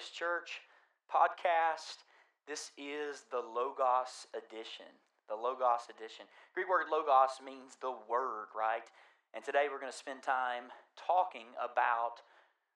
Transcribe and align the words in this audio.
Place 0.00 0.16
Church 0.16 0.64
podcast. 1.12 2.08
This 2.48 2.72
is 2.80 3.28
the 3.28 3.44
Logos 3.44 4.24
edition. 4.32 4.88
The 5.28 5.36
Logos 5.36 5.92
edition. 5.92 6.24
Greek 6.56 6.72
word 6.72 6.88
logos 6.88 7.36
means 7.44 7.76
the 7.84 7.92
word, 8.08 8.48
right? 8.56 8.88
And 9.36 9.44
today 9.44 9.68
we're 9.68 9.76
going 9.76 9.92
to 9.92 10.00
spend 10.06 10.24
time 10.24 10.72
talking 10.96 11.52
about 11.60 12.24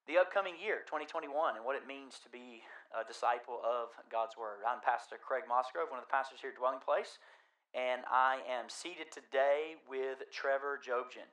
the 0.05 0.20
upcoming 0.20 0.60
year, 0.60 0.84
2021, 0.84 1.56
and 1.56 1.64
what 1.64 1.80
it 1.80 1.88
means 1.88 2.20
to 2.20 2.29
be 2.29 2.60
a 2.92 3.00
disciple 3.09 3.56
of 3.64 3.96
God's 4.12 4.36
Word. 4.36 4.61
I'm 4.61 4.84
Pastor 4.84 5.16
Craig 5.16 5.48
Mosgrove, 5.48 5.88
one 5.88 5.96
of 5.96 6.04
the 6.04 6.12
pastors 6.12 6.45
here 6.45 6.52
at 6.52 6.61
Dwelling 6.61 6.84
Place, 6.84 7.16
and 7.72 8.05
I 8.12 8.45
am 8.45 8.69
seated 8.69 9.09
today 9.09 9.80
with 9.88 10.28
Trevor 10.28 10.77
Jobjan. 10.77 11.25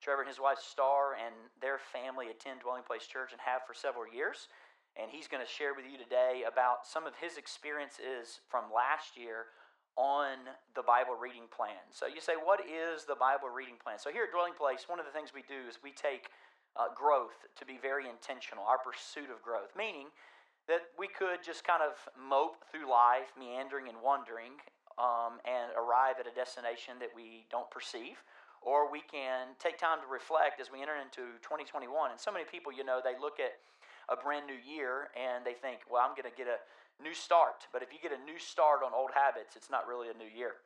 Trevor 0.00 0.24
and 0.24 0.28
his 0.32 0.40
wife 0.40 0.60
Star 0.60 1.20
and 1.20 1.36
their 1.60 1.76
family 1.76 2.32
attend 2.32 2.64
Dwelling 2.64 2.84
Place 2.84 3.04
Church 3.04 3.36
and 3.36 3.40
have 3.44 3.64
for 3.68 3.72
several 3.72 4.08
years. 4.08 4.48
And 4.94 5.10
he's 5.10 5.26
going 5.26 5.42
to 5.42 5.50
share 5.50 5.74
with 5.74 5.84
you 5.90 5.98
today 5.98 6.46
about 6.46 6.86
some 6.86 7.06
of 7.06 7.18
his 7.18 7.36
experiences 7.36 8.38
from 8.46 8.70
last 8.70 9.18
year 9.18 9.50
on 9.96 10.50
the 10.74 10.82
Bible 10.82 11.14
reading 11.14 11.46
plan. 11.50 11.82
So 11.90 12.06
you 12.06 12.22
say, 12.22 12.34
what 12.34 12.62
is 12.62 13.06
the 13.06 13.18
Bible 13.18 13.50
reading 13.50 13.78
plan? 13.78 13.98
So 13.98 14.10
here 14.10 14.26
at 14.26 14.32
Dwelling 14.34 14.54
Place, 14.54 14.86
one 14.86 14.98
of 14.98 15.06
the 15.06 15.14
things 15.14 15.30
we 15.34 15.46
do 15.46 15.66
is 15.66 15.78
we 15.82 15.94
take 15.94 16.30
uh, 16.74 16.90
growth 16.94 17.46
to 17.58 17.64
be 17.66 17.78
very 17.78 18.10
intentional, 18.10 18.66
our 18.66 18.78
pursuit 18.78 19.30
of 19.30 19.42
growth, 19.42 19.74
meaning 19.78 20.10
that 20.66 20.90
we 20.98 21.06
could 21.06 21.44
just 21.44 21.62
kind 21.62 21.82
of 21.82 21.94
mope 22.18 22.66
through 22.70 22.90
life, 22.90 23.30
meandering 23.38 23.86
and 23.86 23.98
wandering, 24.02 24.58
um, 24.98 25.38
and 25.46 25.70
arrive 25.78 26.18
at 26.18 26.26
a 26.26 26.34
destination 26.34 26.98
that 26.98 27.10
we 27.14 27.46
don't 27.50 27.70
perceive. 27.70 28.18
Or 28.64 28.90
we 28.90 29.04
can 29.04 29.52
take 29.60 29.76
time 29.76 30.00
to 30.00 30.08
reflect 30.08 30.56
as 30.56 30.72
we 30.72 30.80
enter 30.80 30.96
into 30.96 31.36
2021. 31.44 31.84
And 32.10 32.18
so 32.18 32.32
many 32.32 32.48
people, 32.48 32.72
you 32.72 32.82
know, 32.82 33.04
they 33.04 33.12
look 33.12 33.36
at 33.36 33.60
a 34.08 34.16
brand 34.16 34.46
new 34.46 34.58
year 34.58 35.08
and 35.16 35.44
they 35.44 35.54
think, 35.54 35.80
well, 35.88 36.02
I'm 36.04 36.12
going 36.16 36.28
to 36.28 36.36
get 36.36 36.46
a 36.46 36.58
new 37.02 37.14
start. 37.14 37.66
But 37.72 37.82
if 37.82 37.92
you 37.92 37.98
get 37.98 38.12
a 38.12 38.22
new 38.22 38.38
start 38.38 38.80
on 38.84 38.92
old 38.94 39.10
habits, 39.14 39.56
it's 39.56 39.70
not 39.70 39.86
really 39.86 40.08
a 40.08 40.16
new 40.16 40.28
year. 40.28 40.60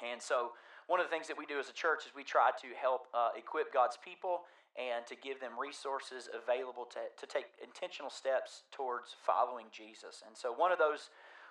And 0.00 0.20
so, 0.20 0.56
one 0.88 0.98
of 0.98 1.06
the 1.06 1.12
things 1.12 1.28
that 1.30 1.38
we 1.38 1.46
do 1.46 1.60
as 1.60 1.70
a 1.70 1.76
church 1.76 2.02
is 2.02 2.10
we 2.16 2.24
try 2.24 2.50
to 2.50 2.68
help 2.74 3.06
uh, 3.14 3.30
equip 3.38 3.70
God's 3.70 3.94
people 3.94 4.42
and 4.74 5.06
to 5.06 5.14
give 5.14 5.38
them 5.38 5.54
resources 5.54 6.26
available 6.34 6.82
to, 6.90 6.98
to 7.14 7.26
take 7.30 7.46
intentional 7.62 8.10
steps 8.10 8.66
towards 8.72 9.14
following 9.22 9.66
Jesus. 9.70 10.22
And 10.26 10.34
so, 10.34 10.50
one 10.50 10.72
of 10.72 10.78
those 10.78 11.10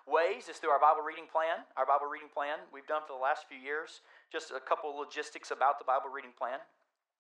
ways 0.10 0.50
is 0.50 0.58
through 0.58 0.74
our 0.74 0.82
Bible 0.82 1.06
reading 1.06 1.30
plan. 1.30 1.64
Our 1.78 1.86
Bible 1.86 2.10
reading 2.10 2.32
plan 2.32 2.60
we've 2.74 2.88
done 2.90 3.06
for 3.06 3.14
the 3.14 3.22
last 3.22 3.46
few 3.48 3.60
years. 3.60 4.02
Just 4.34 4.52
a 4.52 4.60
couple 4.60 4.90
of 4.90 4.98
logistics 4.98 5.52
about 5.52 5.78
the 5.78 5.88
Bible 5.88 6.10
reading 6.10 6.34
plan. 6.36 6.60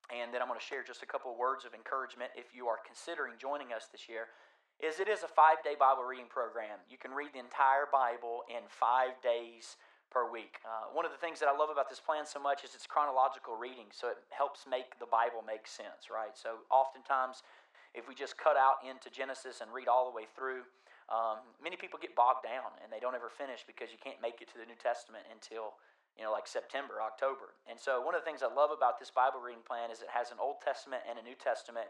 And 0.10 0.34
then 0.34 0.42
I'm 0.42 0.50
going 0.50 0.60
to 0.60 0.66
share 0.66 0.82
just 0.82 1.06
a 1.06 1.10
couple 1.10 1.32
words 1.38 1.66
of 1.66 1.78
encouragement 1.78 2.34
if 2.34 2.54
you 2.54 2.66
are 2.66 2.82
considering 2.82 3.38
joining 3.38 3.74
us 3.74 3.88
this 3.94 4.10
year. 4.10 4.34
Is 4.82 5.00
it 5.00 5.08
is 5.12 5.22
a 5.24 5.32
five 5.32 5.62
day 5.62 5.76
Bible 5.78 6.08
reading 6.08 6.32
program. 6.32 6.82
You 6.90 6.98
can 6.98 7.12
read 7.12 7.36
the 7.36 7.44
entire 7.44 7.86
Bible 7.92 8.48
in 8.48 8.64
five 8.72 9.20
days 9.20 9.76
per 10.10 10.26
week. 10.26 10.58
Uh, 10.66 10.90
one 10.90 11.06
of 11.06 11.14
the 11.14 11.22
things 11.22 11.38
that 11.40 11.48
I 11.48 11.56
love 11.56 11.70
about 11.70 11.90
this 11.90 12.02
plan 12.02 12.26
so 12.26 12.42
much 12.42 12.66
is 12.66 12.74
it's 12.74 12.90
chronological 12.90 13.54
reading, 13.54 13.94
so 13.94 14.10
it 14.10 14.18
helps 14.34 14.66
make 14.66 14.98
the 14.98 15.06
Bible 15.06 15.46
make 15.46 15.70
sense, 15.70 16.10
right? 16.10 16.34
So 16.34 16.66
oftentimes, 16.74 17.46
if 17.94 18.10
we 18.10 18.18
just 18.18 18.38
cut 18.38 18.58
out 18.58 18.82
into 18.82 19.14
Genesis 19.14 19.62
and 19.62 19.70
read 19.70 19.86
all 19.86 20.10
the 20.10 20.16
way 20.16 20.26
through, 20.34 20.66
um, 21.10 21.42
many 21.62 21.78
people 21.78 21.98
get 21.98 22.14
bogged 22.14 22.46
down 22.46 22.74
and 22.82 22.90
they 22.94 23.02
don't 23.02 23.18
ever 23.18 23.30
finish 23.30 23.66
because 23.66 23.90
you 23.90 23.98
can't 24.02 24.22
make 24.22 24.42
it 24.42 24.50
to 24.54 24.58
the 24.62 24.66
New 24.66 24.78
Testament 24.78 25.26
until 25.30 25.78
you 26.20 26.28
know, 26.28 26.36
like 26.36 26.52
September, 26.52 27.00
October. 27.00 27.56
And 27.64 27.80
so, 27.80 28.04
one 28.04 28.12
of 28.12 28.20
the 28.20 28.28
things 28.28 28.44
I 28.44 28.52
love 28.52 28.76
about 28.76 29.00
this 29.00 29.08
Bible 29.08 29.40
reading 29.40 29.64
plan 29.64 29.88
is 29.88 30.04
it 30.04 30.12
has 30.12 30.36
an 30.36 30.38
Old 30.44 30.60
Testament 30.60 31.08
and 31.08 31.16
a 31.16 31.24
New 31.24 31.40
Testament 31.40 31.88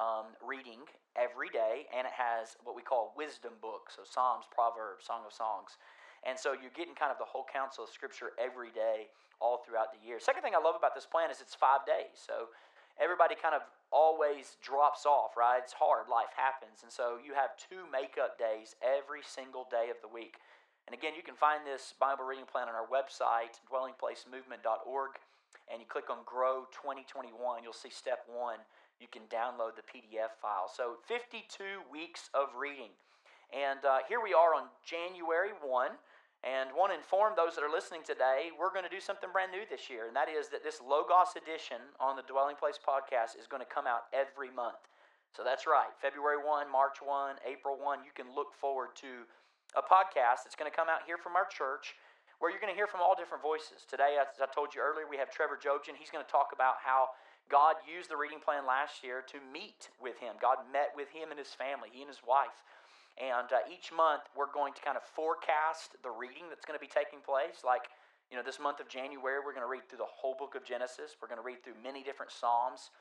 um, 0.00 0.32
reading 0.40 0.88
every 1.20 1.52
day, 1.52 1.84
and 1.92 2.08
it 2.08 2.16
has 2.16 2.56
what 2.64 2.72
we 2.72 2.80
call 2.80 3.12
wisdom 3.12 3.60
books, 3.60 4.00
so 4.00 4.08
Psalms, 4.08 4.48
Proverbs, 4.48 5.04
Song 5.04 5.20
of 5.28 5.36
Songs. 5.36 5.76
And 6.24 6.40
so, 6.40 6.56
you're 6.56 6.72
getting 6.72 6.96
kind 6.96 7.12
of 7.12 7.20
the 7.20 7.28
whole 7.28 7.44
counsel 7.44 7.84
of 7.84 7.92
Scripture 7.92 8.32
every 8.40 8.72
day, 8.72 9.12
all 9.36 9.60
throughout 9.60 9.92
the 9.92 10.00
year. 10.00 10.16
Second 10.16 10.40
thing 10.40 10.56
I 10.56 10.62
love 10.64 10.74
about 10.74 10.96
this 10.96 11.04
plan 11.04 11.28
is 11.28 11.44
it's 11.44 11.52
five 11.52 11.84
days. 11.84 12.16
So, 12.16 12.48
everybody 12.96 13.36
kind 13.36 13.52
of 13.52 13.68
always 13.92 14.56
drops 14.64 15.04
off, 15.04 15.36
right? 15.36 15.60
It's 15.60 15.76
hard, 15.76 16.08
life 16.08 16.32
happens. 16.32 16.80
And 16.80 16.88
so, 16.88 17.20
you 17.20 17.36
have 17.36 17.52
two 17.60 17.84
makeup 17.84 18.40
days 18.40 18.80
every 18.80 19.20
single 19.20 19.68
day 19.68 19.92
of 19.92 20.00
the 20.00 20.08
week. 20.08 20.40
And 20.88 20.96
again, 20.96 21.12
you 21.12 21.20
can 21.20 21.36
find 21.36 21.68
this 21.68 21.92
Bible 22.00 22.24
reading 22.24 22.48
plan 22.48 22.64
on 22.64 22.72
our 22.72 22.88
website, 22.88 23.60
dwellingplacemovement.org, 23.68 25.12
and 25.68 25.84
you 25.84 25.86
click 25.86 26.08
on 26.08 26.24
Grow 26.24 26.64
2021. 26.72 27.28
You'll 27.60 27.76
see 27.76 27.92
step 27.92 28.24
one. 28.24 28.56
You 28.96 29.04
can 29.04 29.28
download 29.28 29.76
the 29.76 29.84
PDF 29.84 30.32
file. 30.40 30.64
So, 30.64 30.96
52 31.04 31.84
weeks 31.92 32.32
of 32.32 32.56
reading. 32.56 32.96
And 33.52 33.84
uh, 33.84 34.00
here 34.08 34.24
we 34.24 34.32
are 34.32 34.56
on 34.56 34.72
January 34.80 35.52
1. 35.60 35.92
And 36.40 36.72
want 36.72 36.88
to 36.88 36.96
inform 36.96 37.36
those 37.36 37.52
that 37.60 37.68
are 37.68 37.68
listening 37.68 38.00
today, 38.00 38.48
we're 38.56 38.72
going 38.72 38.88
to 38.88 38.94
do 38.94 39.02
something 39.02 39.28
brand 39.28 39.52
new 39.52 39.68
this 39.68 39.92
year. 39.92 40.08
And 40.08 40.16
that 40.16 40.32
is 40.32 40.48
that 40.56 40.64
this 40.64 40.80
Logos 40.80 41.36
edition 41.36 41.84
on 42.00 42.16
the 42.16 42.24
Dwelling 42.24 42.56
Place 42.56 42.80
podcast 42.80 43.36
is 43.36 43.44
going 43.44 43.60
to 43.60 43.68
come 43.68 43.84
out 43.84 44.08
every 44.16 44.48
month. 44.48 44.88
So 45.36 45.44
that's 45.44 45.68
right. 45.68 45.92
February 46.00 46.40
1, 46.40 46.72
March 46.72 47.04
1, 47.04 47.44
April 47.44 47.76
1, 47.76 48.08
you 48.08 48.14
can 48.16 48.32
look 48.32 48.56
forward 48.56 48.96
to 49.04 49.28
a 49.76 49.84
podcast 49.84 50.48
that's 50.48 50.56
going 50.56 50.70
to 50.70 50.74
come 50.74 50.88
out 50.88 51.04
here 51.04 51.18
from 51.18 51.36
our 51.36 51.48
church 51.48 51.96
where 52.38 52.54
you're 52.54 52.62
going 52.62 52.72
to 52.72 52.78
hear 52.78 52.86
from 52.86 53.02
all 53.02 53.18
different 53.18 53.42
voices. 53.42 53.82
Today, 53.90 54.16
as 54.16 54.38
I 54.38 54.46
told 54.46 54.70
you 54.72 54.80
earlier, 54.80 55.10
we 55.10 55.18
have 55.18 55.28
Trevor 55.28 55.58
Jobjan. 55.58 55.98
He's 55.98 56.08
going 56.08 56.22
to 56.22 56.30
talk 56.30 56.54
about 56.54 56.78
how 56.78 57.10
God 57.50 57.74
used 57.82 58.06
the 58.06 58.16
reading 58.16 58.38
plan 58.38 58.62
last 58.62 59.02
year 59.02 59.26
to 59.34 59.42
meet 59.50 59.90
with 59.98 60.16
him. 60.22 60.38
God 60.38 60.62
met 60.70 60.94
with 60.94 61.10
him 61.10 61.34
and 61.34 61.38
his 61.40 61.50
family, 61.50 61.90
he 61.90 62.06
and 62.06 62.10
his 62.10 62.22
wife. 62.22 62.62
And 63.18 63.50
uh, 63.50 63.66
each 63.66 63.90
month, 63.90 64.30
we're 64.38 64.52
going 64.54 64.70
to 64.78 64.82
kind 64.86 64.94
of 64.94 65.02
forecast 65.02 65.98
the 66.06 66.12
reading 66.14 66.46
that's 66.46 66.62
going 66.62 66.78
to 66.78 66.82
be 66.82 66.90
taking 66.90 67.18
place. 67.18 67.66
Like, 67.66 67.90
you 68.30 68.38
know, 68.38 68.46
this 68.46 68.62
month 68.62 68.78
of 68.78 68.86
January, 68.86 69.42
we're 69.42 69.56
going 69.56 69.66
to 69.66 69.72
read 69.72 69.90
through 69.90 69.98
the 69.98 70.12
whole 70.12 70.38
book 70.38 70.54
of 70.54 70.62
Genesis. 70.62 71.18
We're 71.18 71.26
going 71.26 71.42
to 71.42 71.48
read 71.48 71.66
through 71.66 71.80
many 71.82 72.06
different 72.06 72.30
Psalms, 72.30 72.94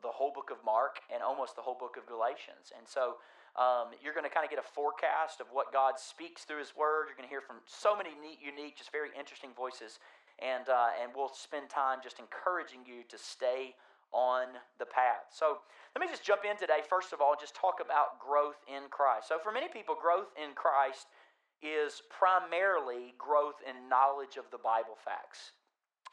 the 0.00 0.08
whole 0.08 0.32
book 0.32 0.48
of 0.48 0.64
Mark, 0.64 1.04
and 1.12 1.20
almost 1.20 1.52
the 1.52 1.60
whole 1.60 1.76
book 1.76 2.00
of 2.00 2.08
Galatians. 2.08 2.72
And 2.72 2.88
so 2.88 3.20
um, 3.58 3.90
you're 3.98 4.14
going 4.14 4.24
to 4.24 4.30
kind 4.30 4.46
of 4.46 4.50
get 4.54 4.62
a 4.62 4.68
forecast 4.70 5.42
of 5.42 5.50
what 5.50 5.74
God 5.74 5.98
speaks 5.98 6.46
through 6.46 6.62
His 6.62 6.78
Word. 6.78 7.10
You're 7.10 7.18
going 7.18 7.26
to 7.26 7.34
hear 7.34 7.42
from 7.42 7.58
so 7.66 7.98
many 7.98 8.14
neat, 8.14 8.38
unique, 8.38 8.78
just 8.78 8.94
very 8.94 9.10
interesting 9.18 9.50
voices. 9.58 9.98
And, 10.38 10.70
uh, 10.70 10.94
and 11.02 11.10
we'll 11.10 11.34
spend 11.34 11.66
time 11.66 11.98
just 11.98 12.22
encouraging 12.22 12.86
you 12.86 13.02
to 13.10 13.18
stay 13.18 13.74
on 14.14 14.54
the 14.78 14.86
path. 14.86 15.34
So 15.34 15.58
let 15.92 16.00
me 16.00 16.06
just 16.06 16.22
jump 16.22 16.46
in 16.46 16.56
today, 16.56 16.86
first 16.86 17.12
of 17.12 17.20
all, 17.20 17.34
just 17.34 17.58
talk 17.58 17.82
about 17.82 18.22
growth 18.22 18.62
in 18.70 18.86
Christ. 18.94 19.26
So 19.26 19.42
for 19.42 19.50
many 19.50 19.66
people, 19.66 19.98
growth 19.98 20.30
in 20.38 20.54
Christ 20.54 21.10
is 21.58 22.00
primarily 22.14 23.18
growth 23.18 23.58
in 23.66 23.90
knowledge 23.90 24.38
of 24.38 24.46
the 24.54 24.62
Bible 24.62 24.94
facts, 24.94 25.52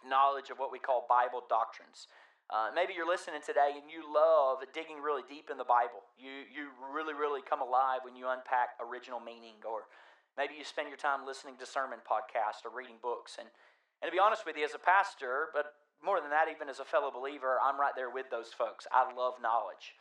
knowledge 0.01 0.49
of 0.49 0.57
what 0.57 0.73
we 0.73 0.79
call 0.81 1.05
Bible 1.07 1.45
doctrines. 1.47 2.09
Uh, 2.53 2.69
maybe 2.77 2.93
you're 2.93 3.09
listening 3.09 3.41
today 3.41 3.73
and 3.73 3.89
you 3.89 4.05
love 4.05 4.61
digging 4.69 5.01
really 5.01 5.25
deep 5.25 5.49
in 5.49 5.57
the 5.57 5.65
Bible. 5.65 6.05
You, 6.13 6.45
you 6.45 6.69
really, 6.93 7.17
really 7.17 7.41
come 7.41 7.61
alive 7.61 8.05
when 8.05 8.13
you 8.13 8.29
unpack 8.29 8.77
original 8.77 9.17
meaning, 9.17 9.57
or 9.65 9.89
maybe 10.37 10.53
you 10.53 10.61
spend 10.61 10.87
your 10.87 11.01
time 11.01 11.25
listening 11.25 11.57
to 11.57 11.65
sermon 11.65 12.05
podcasts 12.05 12.61
or 12.61 12.69
reading 12.69 13.01
books. 13.01 13.41
And, 13.41 13.49
and 14.05 14.07
to 14.07 14.13
be 14.13 14.21
honest 14.21 14.45
with 14.45 14.53
you, 14.53 14.65
as 14.65 14.77
a 14.77 14.81
pastor, 14.81 15.49
but 15.57 15.73
more 16.05 16.21
than 16.21 16.29
that, 16.29 16.45
even 16.45 16.69
as 16.69 16.77
a 16.77 16.85
fellow 16.85 17.09
believer, 17.09 17.57
I'm 17.57 17.81
right 17.81 17.97
there 17.97 18.13
with 18.13 18.29
those 18.29 18.53
folks. 18.53 18.85
I 18.93 19.09
love 19.09 19.41
knowledge. 19.41 19.97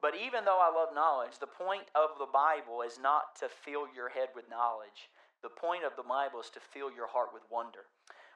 But 0.00 0.16
even 0.16 0.48
though 0.48 0.58
I 0.58 0.72
love 0.72 0.96
knowledge, 0.96 1.38
the 1.38 1.46
point 1.46 1.86
of 1.94 2.16
the 2.16 2.26
Bible 2.26 2.80
is 2.80 2.96
not 2.96 3.36
to 3.38 3.52
fill 3.52 3.84
your 3.92 4.08
head 4.08 4.32
with 4.34 4.48
knowledge. 4.48 5.12
The 5.44 5.52
point 5.52 5.84
of 5.84 5.94
the 5.94 6.08
Bible 6.08 6.40
is 6.40 6.50
to 6.56 6.60
fill 6.72 6.90
your 6.90 7.06
heart 7.06 7.30
with 7.36 7.44
wonder. 7.52 7.86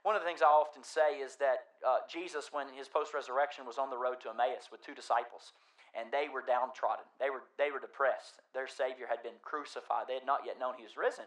One 0.07 0.15
of 0.15 0.23
the 0.23 0.31
things 0.31 0.39
I 0.39 0.55
often 0.55 0.87
say 0.87 1.19
is 1.19 1.35
that 1.43 1.75
uh, 1.83 2.07
Jesus, 2.07 2.55
when 2.55 2.71
his 2.71 2.87
post 2.87 3.11
resurrection, 3.11 3.67
was 3.67 3.75
on 3.75 3.91
the 3.91 3.99
road 3.99 4.23
to 4.23 4.31
Emmaus 4.31 4.71
with 4.71 4.79
two 4.79 4.95
disciples, 4.95 5.51
and 5.99 6.15
they 6.15 6.31
were 6.31 6.47
downtrodden. 6.47 7.03
They 7.19 7.27
were, 7.27 7.43
they 7.59 7.75
were 7.75 7.83
depressed. 7.83 8.39
Their 8.55 8.71
Savior 8.71 9.11
had 9.11 9.27
been 9.27 9.35
crucified, 9.43 10.07
they 10.07 10.15
had 10.15 10.31
not 10.31 10.47
yet 10.47 10.63
known 10.63 10.79
he 10.79 10.87
was 10.87 10.95
risen. 10.95 11.27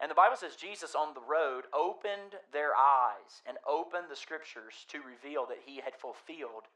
And 0.00 0.08
the 0.08 0.16
Bible 0.16 0.40
says 0.40 0.56
Jesus 0.56 0.96
on 0.96 1.12
the 1.12 1.20
road 1.20 1.68
opened 1.76 2.40
their 2.48 2.72
eyes 2.72 3.44
and 3.44 3.60
opened 3.68 4.08
the 4.08 4.16
scriptures 4.16 4.88
to 4.88 5.04
reveal 5.04 5.44
that 5.44 5.60
he 5.68 5.84
had 5.84 5.92
fulfilled 5.92 6.72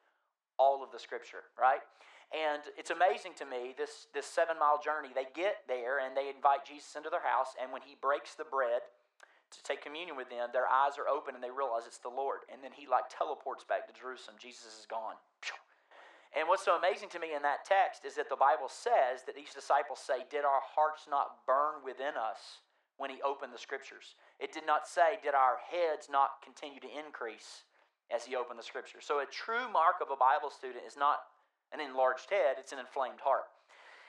all 0.60 0.84
of 0.84 0.92
the 0.92 1.00
scripture, 1.00 1.48
right? 1.56 1.80
And 2.28 2.60
it's 2.76 2.92
amazing 2.92 3.40
to 3.40 3.48
me, 3.48 3.72
this, 3.72 4.04
this 4.12 4.28
seven 4.28 4.60
mile 4.60 4.84
journey, 4.84 5.16
they 5.16 5.32
get 5.32 5.64
there 5.64 5.96
and 5.96 6.12
they 6.12 6.28
invite 6.28 6.68
Jesus 6.68 6.92
into 6.92 7.08
their 7.08 7.24
house, 7.24 7.56
and 7.56 7.72
when 7.72 7.80
he 7.88 7.96
breaks 7.96 8.36
the 8.36 8.44
bread, 8.44 8.84
to 9.52 9.62
take 9.62 9.84
communion 9.84 10.16
with 10.16 10.30
them, 10.30 10.50
their 10.52 10.68
eyes 10.68 10.96
are 10.96 11.08
open 11.08 11.34
and 11.34 11.42
they 11.44 11.52
realize 11.52 11.84
it's 11.86 12.00
the 12.00 12.12
Lord. 12.12 12.48
And 12.52 12.64
then 12.64 12.72
he 12.72 12.88
like 12.88 13.12
teleports 13.12 13.64
back 13.64 13.86
to 13.86 13.94
Jerusalem. 13.94 14.36
Jesus 14.40 14.72
is 14.78 14.86
gone. 14.88 15.16
And 16.32 16.48
what's 16.48 16.64
so 16.64 16.80
amazing 16.80 17.12
to 17.12 17.20
me 17.20 17.36
in 17.36 17.44
that 17.44 17.68
text 17.68 18.08
is 18.08 18.16
that 18.16 18.32
the 18.32 18.40
Bible 18.40 18.68
says 18.72 19.20
that 19.28 19.36
these 19.36 19.52
disciples 19.52 20.00
say, 20.00 20.24
Did 20.32 20.48
our 20.48 20.64
hearts 20.64 21.04
not 21.04 21.44
burn 21.44 21.84
within 21.84 22.16
us 22.16 22.64
when 22.96 23.12
he 23.12 23.20
opened 23.20 23.52
the 23.52 23.60
scriptures? 23.60 24.16
It 24.40 24.48
did 24.48 24.64
not 24.64 24.88
say, 24.88 25.20
Did 25.20 25.36
our 25.36 25.60
heads 25.60 26.08
not 26.08 26.40
continue 26.40 26.80
to 26.80 26.88
increase 26.88 27.68
as 28.08 28.24
he 28.24 28.32
opened 28.32 28.58
the 28.58 28.64
scriptures? 28.64 29.04
So 29.04 29.20
a 29.20 29.28
true 29.28 29.68
mark 29.68 30.00
of 30.00 30.08
a 30.08 30.16
Bible 30.16 30.48
student 30.48 30.88
is 30.88 30.96
not 30.96 31.20
an 31.68 31.84
enlarged 31.84 32.32
head, 32.32 32.56
it's 32.56 32.72
an 32.72 32.80
inflamed 32.80 33.20
heart. 33.20 33.52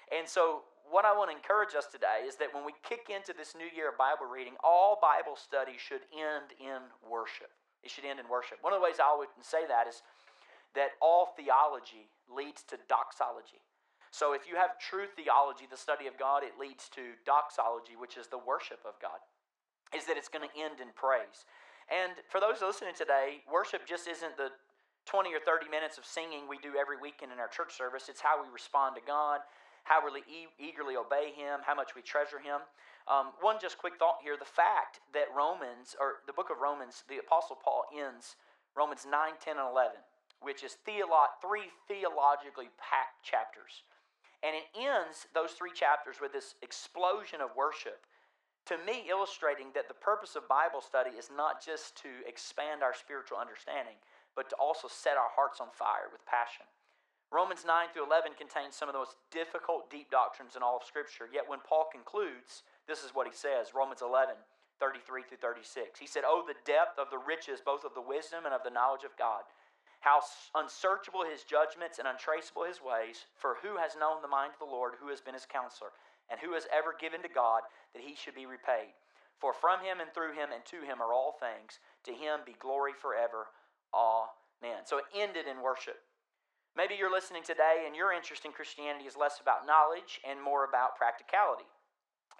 And 0.07 0.23
so 0.23 0.63
what 0.89 1.05
I 1.05 1.15
want 1.15 1.31
to 1.31 1.35
encourage 1.35 1.75
us 1.75 1.87
today 1.87 2.27
is 2.27 2.35
that 2.37 2.53
when 2.53 2.65
we 2.65 2.73
kick 2.83 3.07
into 3.07 3.31
this 3.31 3.55
new 3.55 3.67
year 3.71 3.89
of 3.89 3.97
Bible 3.97 4.27
reading, 4.27 4.53
all 4.63 4.99
Bible 4.99 5.35
study 5.35 5.79
should 5.79 6.03
end 6.11 6.55
in 6.59 6.83
worship. 7.03 7.51
It 7.83 7.91
should 7.91 8.05
end 8.05 8.19
in 8.19 8.27
worship. 8.27 8.59
One 8.61 8.71
of 8.71 8.79
the 8.79 8.85
ways 8.85 8.99
I 8.99 9.07
always 9.07 9.31
say 9.41 9.67
that 9.67 9.87
is 9.87 10.03
that 10.75 10.95
all 11.01 11.33
theology 11.35 12.09
leads 12.27 12.63
to 12.71 12.79
doxology. 12.87 13.61
So 14.13 14.33
if 14.33 14.45
you 14.45 14.55
have 14.55 14.77
true 14.77 15.09
theology, 15.09 15.65
the 15.65 15.77
study 15.77 16.05
of 16.05 16.17
God, 16.21 16.45
it 16.45 16.53
leads 16.61 16.87
to 16.93 17.17
doxology, 17.25 17.97
which 17.97 18.15
is 18.17 18.29
the 18.29 18.37
worship 18.37 18.79
of 18.85 18.93
God, 19.01 19.17
is 19.89 20.05
that 20.05 20.17
it's 20.17 20.29
going 20.29 20.45
to 20.45 20.53
end 20.53 20.77
in 20.77 20.93
praise. 20.93 21.49
And 21.89 22.13
for 22.29 22.39
those 22.39 22.61
listening 22.61 22.93
today, 22.93 23.41
worship 23.49 23.89
just 23.89 24.07
isn't 24.07 24.37
the 24.37 24.53
20 25.05 25.33
or 25.33 25.41
30 25.41 25.67
minutes 25.67 25.97
of 25.97 26.05
singing 26.05 26.47
we 26.47 26.61
do 26.61 26.79
every 26.79 26.95
weekend 26.95 27.33
in 27.33 27.39
our 27.39 27.49
church 27.49 27.75
service. 27.75 28.07
It's 28.07 28.21
how 28.21 28.39
we 28.39 28.47
respond 28.53 28.95
to 28.95 29.03
God, 29.03 29.41
how 29.83 30.03
we 30.03 30.19
e- 30.21 30.51
eagerly 30.59 30.95
obey 30.95 31.31
Him, 31.35 31.59
how 31.63 31.75
much 31.75 31.95
we 31.95 32.01
treasure 32.01 32.39
Him. 32.39 32.61
Um, 33.07 33.35
one 33.41 33.57
just 33.59 33.77
quick 33.77 33.99
thought 33.99 34.23
here 34.23 34.37
the 34.37 34.47
fact 34.47 34.99
that 35.13 35.27
Romans, 35.35 35.95
or 35.99 36.23
the 36.27 36.33
book 36.33 36.49
of 36.49 36.59
Romans, 36.59 37.03
the 37.07 37.19
Apostle 37.19 37.59
Paul 37.59 37.85
ends 37.91 38.35
Romans 38.75 39.05
9, 39.05 39.33
10, 39.39 39.57
and 39.57 39.69
11, 39.69 39.99
which 40.41 40.63
is 40.63 40.77
theolo- 40.87 41.35
three 41.41 41.69
theologically 41.87 42.71
packed 42.79 43.21
chapters. 43.23 43.83
And 44.41 44.55
it 44.55 44.67
ends 44.75 45.27
those 45.35 45.51
three 45.51 45.71
chapters 45.71 46.17
with 46.19 46.33
this 46.33 46.55
explosion 46.61 47.39
of 47.39 47.55
worship 47.55 48.03
to 48.65 48.79
me 48.87 49.03
illustrating 49.09 49.67
that 49.75 49.87
the 49.87 49.99
purpose 49.99 50.35
of 50.35 50.47
Bible 50.47 50.79
study 50.79 51.11
is 51.11 51.29
not 51.35 51.63
just 51.63 51.99
to 52.03 52.09
expand 52.27 52.81
our 52.81 52.93
spiritual 52.95 53.37
understanding, 53.37 53.99
but 54.35 54.49
to 54.49 54.55
also 54.55 54.87
set 54.87 55.19
our 55.19 55.31
hearts 55.35 55.59
on 55.59 55.67
fire 55.75 56.07
with 56.11 56.23
passion. 56.25 56.65
Romans 57.33 57.65
9 57.65 57.89
through 57.89 58.05
11 58.05 58.37
contains 58.37 58.77
some 58.77 58.87
of 58.87 58.93
the 58.93 59.01
most 59.01 59.17
difficult, 59.33 59.89
deep 59.89 60.13
doctrines 60.13 60.53
in 60.53 60.61
all 60.61 60.77
of 60.77 60.85
Scripture. 60.85 61.25
Yet 61.33 61.49
when 61.49 61.65
Paul 61.65 61.89
concludes, 61.89 62.61
this 62.85 63.01
is 63.01 63.09
what 63.17 63.25
he 63.25 63.33
says 63.33 63.73
Romans 63.73 64.05
11, 64.05 64.37
33 64.77 65.25
through 65.25 65.41
36. 65.41 65.97
He 65.97 66.05
said, 66.05 66.21
Oh, 66.29 66.45
the 66.45 66.61
depth 66.61 67.01
of 67.01 67.09
the 67.09 67.17
riches, 67.17 67.57
both 67.57 67.81
of 67.81 67.97
the 67.97 68.05
wisdom 68.05 68.45
and 68.45 68.53
of 68.53 68.61
the 68.61 68.69
knowledge 68.69 69.01
of 69.01 69.17
God. 69.17 69.49
How 70.05 70.21
unsearchable 70.53 71.25
his 71.25 71.41
judgments 71.41 71.97
and 71.97 72.05
untraceable 72.05 72.69
his 72.69 72.83
ways. 72.83 73.25
For 73.33 73.57
who 73.65 73.81
has 73.81 73.97
known 73.97 74.21
the 74.21 74.29
mind 74.29 74.53
of 74.53 74.61
the 74.61 74.69
Lord? 74.69 74.99
Who 75.01 75.09
has 75.09 75.23
been 75.23 75.33
his 75.33 75.49
counselor? 75.49 75.95
And 76.29 76.37
who 76.37 76.53
has 76.53 76.69
ever 76.69 76.93
given 76.93 77.25
to 77.25 77.31
God 77.31 77.65
that 77.95 78.03
he 78.05 78.13
should 78.13 78.35
be 78.35 78.45
repaid? 78.45 78.93
For 79.41 79.57
from 79.57 79.81
him 79.81 80.03
and 80.03 80.13
through 80.13 80.37
him 80.37 80.53
and 80.53 80.61
to 80.69 80.85
him 80.85 81.01
are 81.01 81.15
all 81.15 81.39
things. 81.39 81.81
To 82.05 82.13
him 82.13 82.45
be 82.45 82.59
glory 82.59 82.93
forever. 82.93 83.49
Amen. 83.95 84.85
So 84.85 84.99
it 84.99 85.09
ended 85.15 85.47
in 85.47 85.63
worship. 85.63 86.03
Maybe 86.73 86.97
you're 86.97 87.13
listening 87.13 87.45
today 87.45 87.85
and 87.85 87.93
your 87.93 88.09
interest 88.09 88.49
in 88.49 88.51
Christianity 88.51 89.05
is 89.05 89.13
less 89.13 89.37
about 89.37 89.69
knowledge 89.69 90.17
and 90.25 90.41
more 90.41 90.65
about 90.65 90.97
practicality. 90.97 91.69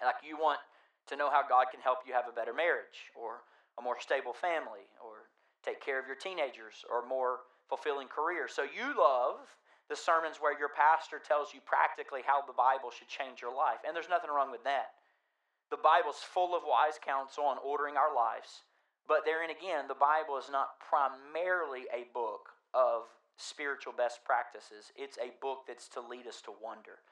Like 0.02 0.26
you 0.26 0.34
want 0.34 0.58
to 1.06 1.14
know 1.14 1.30
how 1.30 1.46
God 1.46 1.70
can 1.70 1.78
help 1.78 2.02
you 2.02 2.18
have 2.18 2.26
a 2.26 2.34
better 2.34 2.52
marriage 2.52 3.14
or 3.14 3.46
a 3.78 3.82
more 3.82 3.94
stable 4.02 4.34
family 4.34 4.90
or 4.98 5.30
take 5.62 5.78
care 5.78 6.02
of 6.02 6.10
your 6.10 6.18
teenagers 6.18 6.82
or 6.90 7.06
more 7.06 7.46
fulfilling 7.70 8.10
career. 8.10 8.50
So 8.50 8.66
you 8.66 8.90
love 8.98 9.46
the 9.86 9.94
sermons 9.94 10.42
where 10.42 10.58
your 10.58 10.74
pastor 10.74 11.22
tells 11.22 11.54
you 11.54 11.62
practically 11.62 12.26
how 12.26 12.42
the 12.42 12.58
Bible 12.58 12.90
should 12.90 13.08
change 13.08 13.38
your 13.38 13.54
life. 13.54 13.86
And 13.86 13.94
there's 13.94 14.10
nothing 14.10 14.34
wrong 14.34 14.50
with 14.50 14.66
that. 14.66 14.98
The 15.70 15.78
Bible's 15.78 16.26
full 16.26 16.58
of 16.58 16.66
wise 16.66 16.98
counsel 16.98 17.46
on 17.46 17.62
ordering 17.62 17.94
our 17.94 18.10
lives. 18.10 18.66
But 19.06 19.22
therein 19.22 19.54
again, 19.54 19.86
the 19.86 19.96
Bible 19.96 20.42
is 20.42 20.50
not 20.50 20.80
primarily 20.82 21.86
a 21.94 22.10
book 22.10 22.50
of 22.72 23.06
spiritual 23.36 23.92
best 23.92 24.24
practices. 24.24 24.92
It's 24.96 25.18
a 25.18 25.34
book 25.40 25.66
that's 25.66 25.88
to 25.90 26.00
lead 26.00 26.26
us 26.26 26.40
to 26.42 26.52
wonder. 26.62 27.02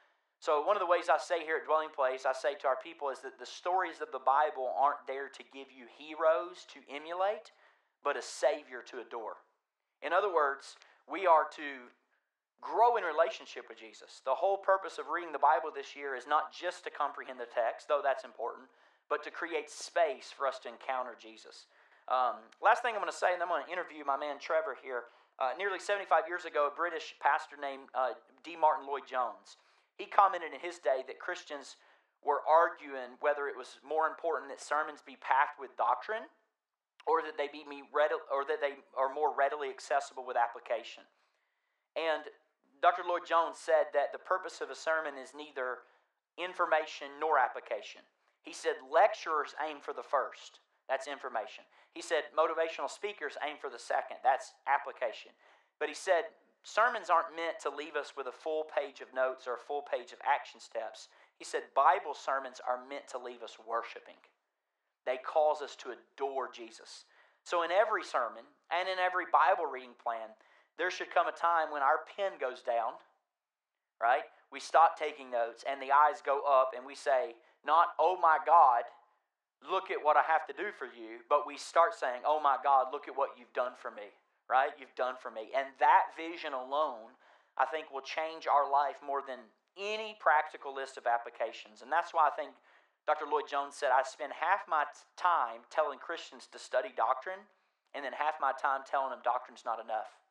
So, 0.43 0.67
one 0.67 0.75
of 0.75 0.83
the 0.83 0.91
ways 0.91 1.07
I 1.07 1.23
say 1.23 1.47
here 1.47 1.63
at 1.63 1.67
Dwelling 1.67 1.95
Place, 1.95 2.27
I 2.27 2.35
say 2.35 2.59
to 2.59 2.67
our 2.67 2.79
people, 2.83 3.11
is 3.11 3.23
that 3.23 3.39
the 3.39 3.47
stories 3.47 4.03
of 4.03 4.11
the 4.11 4.19
Bible 4.19 4.75
aren't 4.75 5.07
there 5.07 5.31
to 5.31 5.43
give 5.55 5.71
you 5.71 5.87
heroes 5.87 6.67
to 6.75 6.83
emulate, 6.91 7.55
but 8.03 8.19
a 8.19 8.23
Savior 8.23 8.83
to 8.91 8.99
adore. 8.99 9.39
In 10.03 10.11
other 10.13 10.35
words, 10.35 10.75
we 11.07 11.31
are 11.31 11.47
to 11.55 11.87
grow 12.59 12.99
in 12.99 13.07
relationship 13.07 13.71
with 13.71 13.79
Jesus. 13.79 14.23
The 14.27 14.35
whole 14.35 14.59
purpose 14.59 14.99
of 14.99 15.11
reading 15.11 15.31
the 15.31 15.43
Bible 15.43 15.71
this 15.71 15.95
year 15.95 16.15
is 16.15 16.27
not 16.27 16.51
just 16.51 16.83
to 16.85 16.91
comprehend 16.91 17.39
the 17.39 17.51
text, 17.51 17.87
though 17.87 18.03
that's 18.03 18.27
important, 18.27 18.67
but 19.11 19.23
to 19.23 19.31
create 19.31 19.71
space 19.71 20.35
for 20.35 20.47
us 20.47 20.59
to 20.63 20.71
encounter 20.71 21.15
Jesus. 21.19 21.67
Um, 22.11 22.43
last 22.63 22.83
thing 22.83 22.95
I'm 22.95 23.03
going 23.03 23.15
to 23.15 23.17
say, 23.17 23.35
and 23.35 23.43
I'm 23.43 23.51
going 23.51 23.67
to 23.67 23.71
interview 23.71 24.03
my 24.03 24.19
man 24.19 24.43
Trevor 24.43 24.75
here. 24.83 25.07
Uh, 25.41 25.57
nearly 25.57 25.79
75 25.79 26.29
years 26.29 26.45
ago, 26.45 26.69
a 26.71 26.75
British 26.75 27.15
pastor 27.21 27.57
named 27.57 27.89
uh, 27.95 28.15
D. 28.45 28.57
Martyn 28.57 28.87
Lloyd-Jones, 28.87 29.57
he 29.97 30.07
commented 30.07 30.53
in 30.53 30.61
his 30.61 30.79
day 30.79 31.03
that 31.07 31.19
Christians 31.19 31.77
were 32.23 32.45
arguing 32.47 33.19
whether 33.19 33.49
it 33.49 33.57
was 33.59 33.83
more 33.83 34.07
important 34.07 34.51
that 34.53 34.63
sermons 34.63 35.03
be 35.03 35.19
packed 35.19 35.59
with 35.59 35.75
doctrine 35.75 36.31
or 37.07 37.19
that 37.23 37.35
they 37.35 37.51
be 37.51 37.67
readily, 37.91 38.23
or 38.31 38.47
that 38.47 38.63
they 38.63 38.79
are 38.95 39.11
more 39.11 39.35
readily 39.35 39.67
accessible 39.69 40.23
with 40.23 40.39
application. 40.39 41.03
And 41.99 42.31
Dr. 42.79 43.03
Lloyd-Jones 43.03 43.59
said 43.59 43.91
that 43.95 44.15
the 44.15 44.23
purpose 44.23 44.63
of 44.63 44.71
a 44.71 44.79
sermon 44.79 45.19
is 45.19 45.35
neither 45.35 45.83
information 46.39 47.19
nor 47.19 47.39
application. 47.39 48.03
He 48.43 48.53
said 48.55 48.79
lecturers 48.87 49.55
aim 49.63 49.79
for 49.83 49.95
the 49.95 50.03
first. 50.03 50.63
That's 50.89 51.07
information. 51.07 51.67
He 51.93 52.03
said 52.03 52.33
motivational 52.37 52.91
speakers 52.91 53.37
aim 53.45 53.57
for 53.61 53.69
the 53.69 53.79
second. 53.79 54.19
That's 54.25 54.53
application. 54.67 55.33
But 55.79 55.89
he 55.89 55.95
said 55.95 56.33
sermons 56.65 57.11
aren't 57.11 57.37
meant 57.37 57.61
to 57.63 57.71
leave 57.71 57.97
us 57.97 58.15
with 58.17 58.27
a 58.27 58.33
full 58.33 58.65
page 58.65 59.01
of 59.01 59.13
notes 59.13 59.47
or 59.47 59.55
a 59.55 59.67
full 59.67 59.83
page 59.83 60.13
of 60.13 60.19
action 60.25 60.61
steps. 60.61 61.09
He 61.37 61.45
said 61.45 61.75
Bible 61.75 62.15
sermons 62.15 62.61
are 62.67 62.81
meant 62.89 63.09
to 63.13 63.19
leave 63.19 63.43
us 63.43 63.59
worshiping. 63.61 64.21
They 65.05 65.19
cause 65.19 65.61
us 65.61 65.77
to 65.83 65.93
adore 65.93 66.49
Jesus. 66.51 67.05
So, 67.45 67.65
in 67.65 67.71
every 67.73 68.05
sermon 68.05 68.47
and 68.71 68.89
in 68.89 69.03
every 69.03 69.27
Bible 69.27 69.67
reading 69.67 69.99
plan, 69.99 70.31
there 70.79 70.91
should 70.91 71.11
come 71.11 71.27
a 71.27 71.33
time 71.33 71.73
when 71.73 71.83
our 71.83 72.07
pen 72.17 72.39
goes 72.41 72.63
down, 72.63 72.95
right? 74.01 74.23
We 74.53 74.61
stop 74.61 74.97
taking 74.97 75.31
notes 75.31 75.65
and 75.69 75.83
the 75.83 75.91
eyes 75.91 76.23
go 76.25 76.43
up 76.47 76.71
and 76.77 76.87
we 76.87 76.95
say, 76.95 77.35
not, 77.67 77.89
oh 77.99 78.17
my 78.21 78.39
God, 78.47 78.85
look 79.69 79.91
at 79.91 80.03
what 80.03 80.17
I 80.17 80.23
have 80.27 80.47
to 80.51 80.55
do 80.55 80.75
for 80.75 80.87
you, 80.87 81.23
but 81.29 81.47
we 81.47 81.57
start 81.57 81.95
saying, 81.95 82.23
oh 82.27 82.41
my 82.41 82.57
God, 82.63 82.91
look 82.91 83.07
at 83.07 83.17
what 83.17 83.39
you've 83.39 83.53
done 83.53 83.73
for 83.79 83.91
me, 83.91 84.11
right? 84.51 84.75
You've 84.79 84.95
done 84.95 85.15
for 85.21 85.31
me. 85.31 85.55
And 85.55 85.71
that 85.79 86.15
vision 86.17 86.53
alone, 86.53 87.15
I 87.59 87.67
think, 87.67 87.91
will 87.91 88.05
change 88.05 88.51
our 88.51 88.67
life 88.67 88.99
more 89.05 89.23
than 89.23 89.39
any 89.79 90.17
practical 90.21 90.75
list 90.75 90.99
of 90.99 91.07
applications. 91.07 91.81
And 91.81 91.91
that's 91.91 92.13
why 92.13 92.29
I 92.29 92.35
think 92.35 92.53
Dr. 93.07 93.27
Lloyd-Jones 93.27 93.75
said, 93.75 93.91
I 93.91 94.03
spend 94.07 94.33
half 94.35 94.69
my 94.69 94.85
time 95.17 95.67
telling 95.71 95.99
Christians 95.99 96.47
to 96.53 96.59
study 96.59 96.95
doctrine, 96.95 97.43
and 97.95 98.05
then 98.05 98.13
half 98.15 98.39
my 98.41 98.53
time 98.55 98.87
telling 98.87 99.11
them 99.11 99.25
doctrine's 99.25 99.67
not 99.67 99.83
enough. 99.83 100.23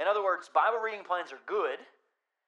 In 0.00 0.06
other 0.06 0.22
words, 0.22 0.50
Bible 0.50 0.78
reading 0.82 1.06
plans 1.06 1.32
are 1.32 1.42
good, 1.46 1.78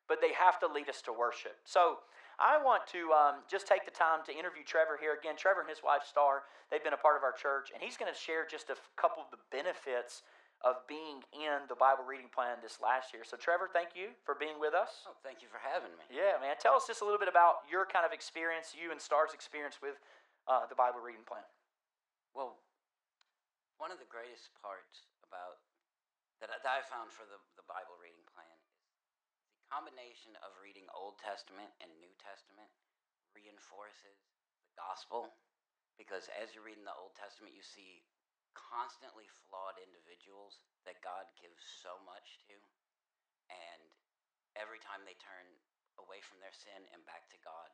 but 0.09 0.19
they 0.21 0.33
have 0.35 0.59
to 0.61 0.67
lead 0.67 0.89
us 0.89 1.03
to 1.03 1.13
worship. 1.13 1.57
So, 1.65 2.03
I 2.39 2.55
want 2.63 2.87
to 2.95 3.11
um, 3.11 3.43
just 3.51 3.67
take 3.67 3.83
the 3.83 3.91
time 3.91 4.23
to 4.31 4.33
interview 4.33 4.63
Trevor 4.63 4.95
here. 4.95 5.19
Again, 5.19 5.35
Trevor 5.35 5.67
and 5.67 5.71
his 5.71 5.83
wife, 5.83 6.07
Star, 6.07 6.47
they've 6.71 6.83
been 6.83 6.95
a 6.95 7.03
part 7.03 7.19
of 7.19 7.27
our 7.27 7.35
church, 7.35 7.75
and 7.75 7.83
he's 7.83 7.99
going 7.99 8.11
to 8.11 8.15
share 8.15 8.47
just 8.47 8.71
a 8.71 8.79
couple 8.95 9.27
of 9.27 9.29
the 9.35 9.43
benefits 9.51 10.23
of 10.63 10.83
being 10.91 11.23
in 11.35 11.67
the 11.71 11.79
Bible 11.79 12.03
reading 12.03 12.31
plan 12.31 12.59
this 12.63 12.83
last 12.83 13.11
year. 13.15 13.23
So, 13.23 13.39
Trevor, 13.39 13.71
thank 13.71 13.95
you 13.95 14.15
for 14.23 14.35
being 14.39 14.59
with 14.59 14.75
us. 14.75 15.07
Oh, 15.07 15.15
thank 15.23 15.43
you 15.43 15.51
for 15.51 15.59
having 15.63 15.95
me. 15.99 16.07
Yeah, 16.11 16.39
man. 16.39 16.59
Tell 16.59 16.75
us 16.75 16.87
just 16.87 17.03
a 17.03 17.07
little 17.07 17.19
bit 17.19 17.31
about 17.31 17.67
your 17.67 17.87
kind 17.87 18.03
of 18.03 18.11
experience, 18.11 18.75
you 18.75 18.91
and 18.91 18.99
Star's 18.99 19.35
experience 19.35 19.79
with 19.79 19.99
uh, 20.51 20.67
the 20.67 20.79
Bible 20.79 20.99
reading 20.99 21.23
plan. 21.27 21.47
Well, 22.35 22.59
one 23.79 23.95
of 23.95 24.03
the 24.03 24.11
greatest 24.11 24.51
parts 24.59 25.07
about 25.27 25.63
that, 26.43 26.51
that 26.51 26.71
I 26.71 26.83
found 26.87 27.11
for 27.11 27.27
the, 27.27 27.39
the 27.59 27.67
Bible 27.67 27.95
reading 27.99 28.23
combination 29.69 30.33
of 30.41 30.57
reading 30.61 30.89
Old 30.97 31.21
Testament 31.21 31.69
and 31.85 31.93
New 32.01 32.13
Testament 32.17 32.73
reinforces 33.37 34.17
the 34.65 34.73
gospel 34.75 35.37
because 36.01 36.31
as 36.39 36.55
you're 36.55 36.65
reading 36.65 36.87
the 36.87 36.97
Old 36.97 37.13
Testament, 37.19 37.53
you 37.53 37.65
see 37.65 38.07
constantly 38.57 39.29
flawed 39.47 39.77
individuals 39.79 40.63
that 40.89 41.03
God 41.05 41.29
gives 41.37 41.59
so 41.61 41.99
much 42.07 42.43
to. 42.49 42.57
And 43.51 43.83
every 44.55 44.81
time 44.81 45.03
they 45.05 45.19
turn 45.19 45.47
away 45.99 46.23
from 46.23 46.39
their 46.39 46.55
sin 46.55 46.87
and 46.95 47.03
back 47.05 47.27
to 47.35 47.39
God, 47.45 47.71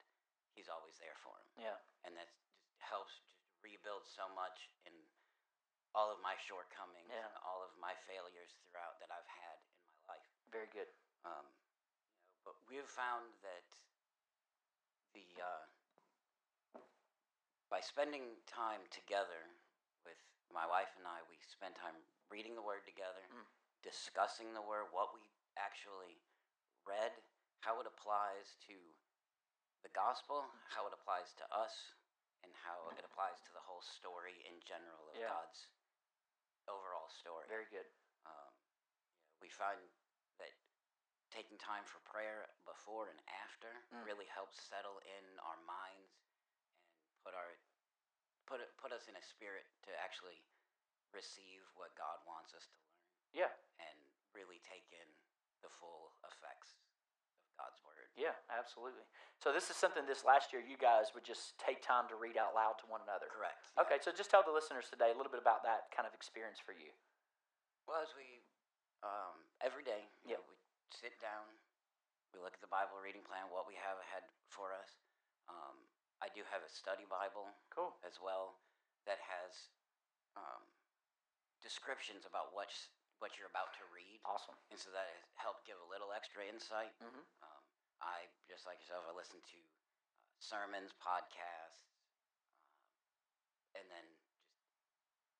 He's 0.54 0.70
always 0.70 0.94
there 1.02 1.18
for 1.18 1.34
them. 1.34 1.66
Yeah. 1.66 1.78
And 2.06 2.14
that 2.14 2.30
just 2.30 2.78
helps 2.78 3.10
just 3.10 3.26
rebuild 3.58 4.06
so 4.06 4.30
much 4.38 4.70
in 4.86 4.94
all 5.98 6.14
of 6.14 6.22
my 6.22 6.38
shortcomings 6.38 7.10
yeah. 7.10 7.26
and 7.26 7.34
all 7.42 7.62
of 7.62 7.74
my 7.78 7.94
failures 8.06 8.54
throughout 8.70 8.98
that 9.02 9.10
I've 9.10 9.26
had 9.26 9.56
in 9.58 10.06
my 10.06 10.14
life. 10.14 10.28
Very 10.50 10.70
good. 10.70 10.90
Um, 11.26 11.46
but 12.44 12.54
we've 12.68 12.86
found 12.86 13.32
that 13.40 13.68
the 15.16 15.24
uh, 15.40 15.64
by 17.72 17.80
spending 17.80 18.38
time 18.46 18.84
together 18.92 19.50
with 20.04 20.20
my 20.52 20.68
wife 20.68 20.92
and 21.00 21.08
I, 21.08 21.24
we 21.26 21.40
spend 21.42 21.74
time 21.74 21.96
reading 22.30 22.54
the 22.54 22.62
Word 22.62 22.86
together, 22.86 23.24
mm. 23.32 23.48
discussing 23.82 24.52
the 24.52 24.62
Word, 24.62 24.92
what 24.94 25.10
we 25.16 25.24
actually 25.58 26.20
read, 26.84 27.10
how 27.64 27.80
it 27.80 27.88
applies 27.88 28.54
to 28.68 28.76
the 29.82 29.92
gospel, 29.96 30.44
how 30.70 30.86
it 30.86 30.94
applies 30.94 31.32
to 31.40 31.46
us, 31.50 31.74
and 32.44 32.52
how 32.60 32.92
it 32.92 33.00
applies 33.04 33.40
to 33.48 33.52
the 33.56 33.64
whole 33.64 33.82
story 33.82 34.44
in 34.44 34.60
general 34.64 35.08
of 35.08 35.16
Yeah. 35.16 35.32
God's 35.32 35.72
overall 36.68 37.08
story. 37.08 37.44
Very 37.48 37.68
good. 37.72 37.88
Um, 38.24 38.52
we 39.40 39.48
find 39.48 39.80
that 40.40 40.52
taking 41.34 41.58
time 41.58 41.82
for 41.82 41.98
prayer 42.06 42.46
before 42.62 43.10
and 43.10 43.18
after 43.42 43.74
Mm. 43.90 44.06
really 44.06 44.26
helps 44.30 44.62
settle 44.62 45.02
in 45.02 45.24
our 45.42 45.58
minds 45.66 46.14
and 46.14 46.30
put 47.26 47.34
our 47.34 47.58
put 48.46 48.60
it, 48.60 48.70
put 48.76 48.92
us 48.92 49.08
in 49.08 49.16
a 49.16 49.22
spirit 49.24 49.64
to 49.82 49.90
actually 50.04 50.44
receive 51.16 51.64
what 51.74 51.94
God 51.96 52.20
wants 52.28 52.52
us 52.54 52.68
to 52.68 52.78
learn 52.78 53.00
Yeah. 53.32 53.52
and 53.80 53.98
really 54.36 54.60
take 54.60 54.92
in 54.92 55.08
the 55.62 55.70
full 55.70 56.12
effects 56.28 56.74
of 56.76 56.84
God's 57.56 57.82
word. 57.82 58.10
Yeah, 58.16 58.36
absolutely. 58.50 59.06
So 59.38 59.50
this 59.50 59.70
is 59.70 59.76
something 59.76 60.04
this 60.04 60.24
last 60.24 60.52
year 60.52 60.60
you 60.60 60.76
guys 60.76 61.14
would 61.14 61.24
just 61.24 61.56
take 61.58 61.80
time 61.80 62.06
to 62.08 62.16
read 62.16 62.36
out 62.36 62.52
loud 62.54 62.78
to 62.80 62.86
one 62.86 63.00
another. 63.00 63.28
Correct. 63.32 63.72
yeah. 63.74 63.82
Okay, 63.82 63.98
so 63.98 64.12
just 64.12 64.30
tell 64.30 64.42
the 64.42 64.52
listeners 64.52 64.90
today 64.90 65.10
a 65.10 65.16
little 65.16 65.32
bit 65.32 65.40
about 65.40 65.62
that 65.64 65.90
kind 65.90 66.06
of 66.06 66.12
experience 66.12 66.58
for 66.60 66.72
you. 66.72 66.92
Well, 67.86 68.02
as 68.02 68.14
we 68.14 68.44
um, 69.02 69.44
every 69.60 69.84
day, 69.84 70.08
Yeah. 70.24 70.36
know, 70.36 70.44
sit 70.94 71.18
down, 71.18 71.50
we 72.30 72.38
look 72.38 72.54
at 72.54 72.62
the 72.62 72.70
Bible 72.70 72.98
reading 73.02 73.26
plan, 73.26 73.50
what 73.50 73.66
we 73.66 73.74
have 73.78 73.98
ahead 73.98 74.26
for 74.50 74.70
us. 74.74 74.90
Um, 75.50 75.76
I 76.22 76.30
do 76.30 76.46
have 76.48 76.62
a 76.62 76.70
study 76.70 77.04
Bible 77.10 77.50
Cool. 77.74 77.92
as 78.06 78.22
well 78.22 78.62
that 79.04 79.18
has 79.20 79.68
um, 80.38 80.62
descriptions 81.60 82.24
about 82.24 82.54
what's 82.54 82.90
what 83.22 83.38
you're 83.38 83.48
about 83.48 83.72
to 83.78 83.84
read, 83.94 84.20
Awesome. 84.26 84.58
and 84.68 84.76
so 84.76 84.90
that 84.90 85.06
has 85.06 85.24
helped 85.38 85.64
give 85.64 85.78
a 85.80 85.88
little 85.88 86.10
extra 86.12 86.44
insight. 86.44 86.92
Mhm. 87.00 87.22
Um, 87.46 87.62
I 88.02 88.26
just 88.50 88.66
like 88.66 88.76
yourself, 88.82 89.06
I 89.08 89.14
listen 89.14 89.40
to 89.40 89.60
uh, 89.62 90.34
sermons, 90.42 90.92
podcasts, 90.98 91.86
uh, 92.52 93.78
and 93.80 93.86
then 93.88 94.06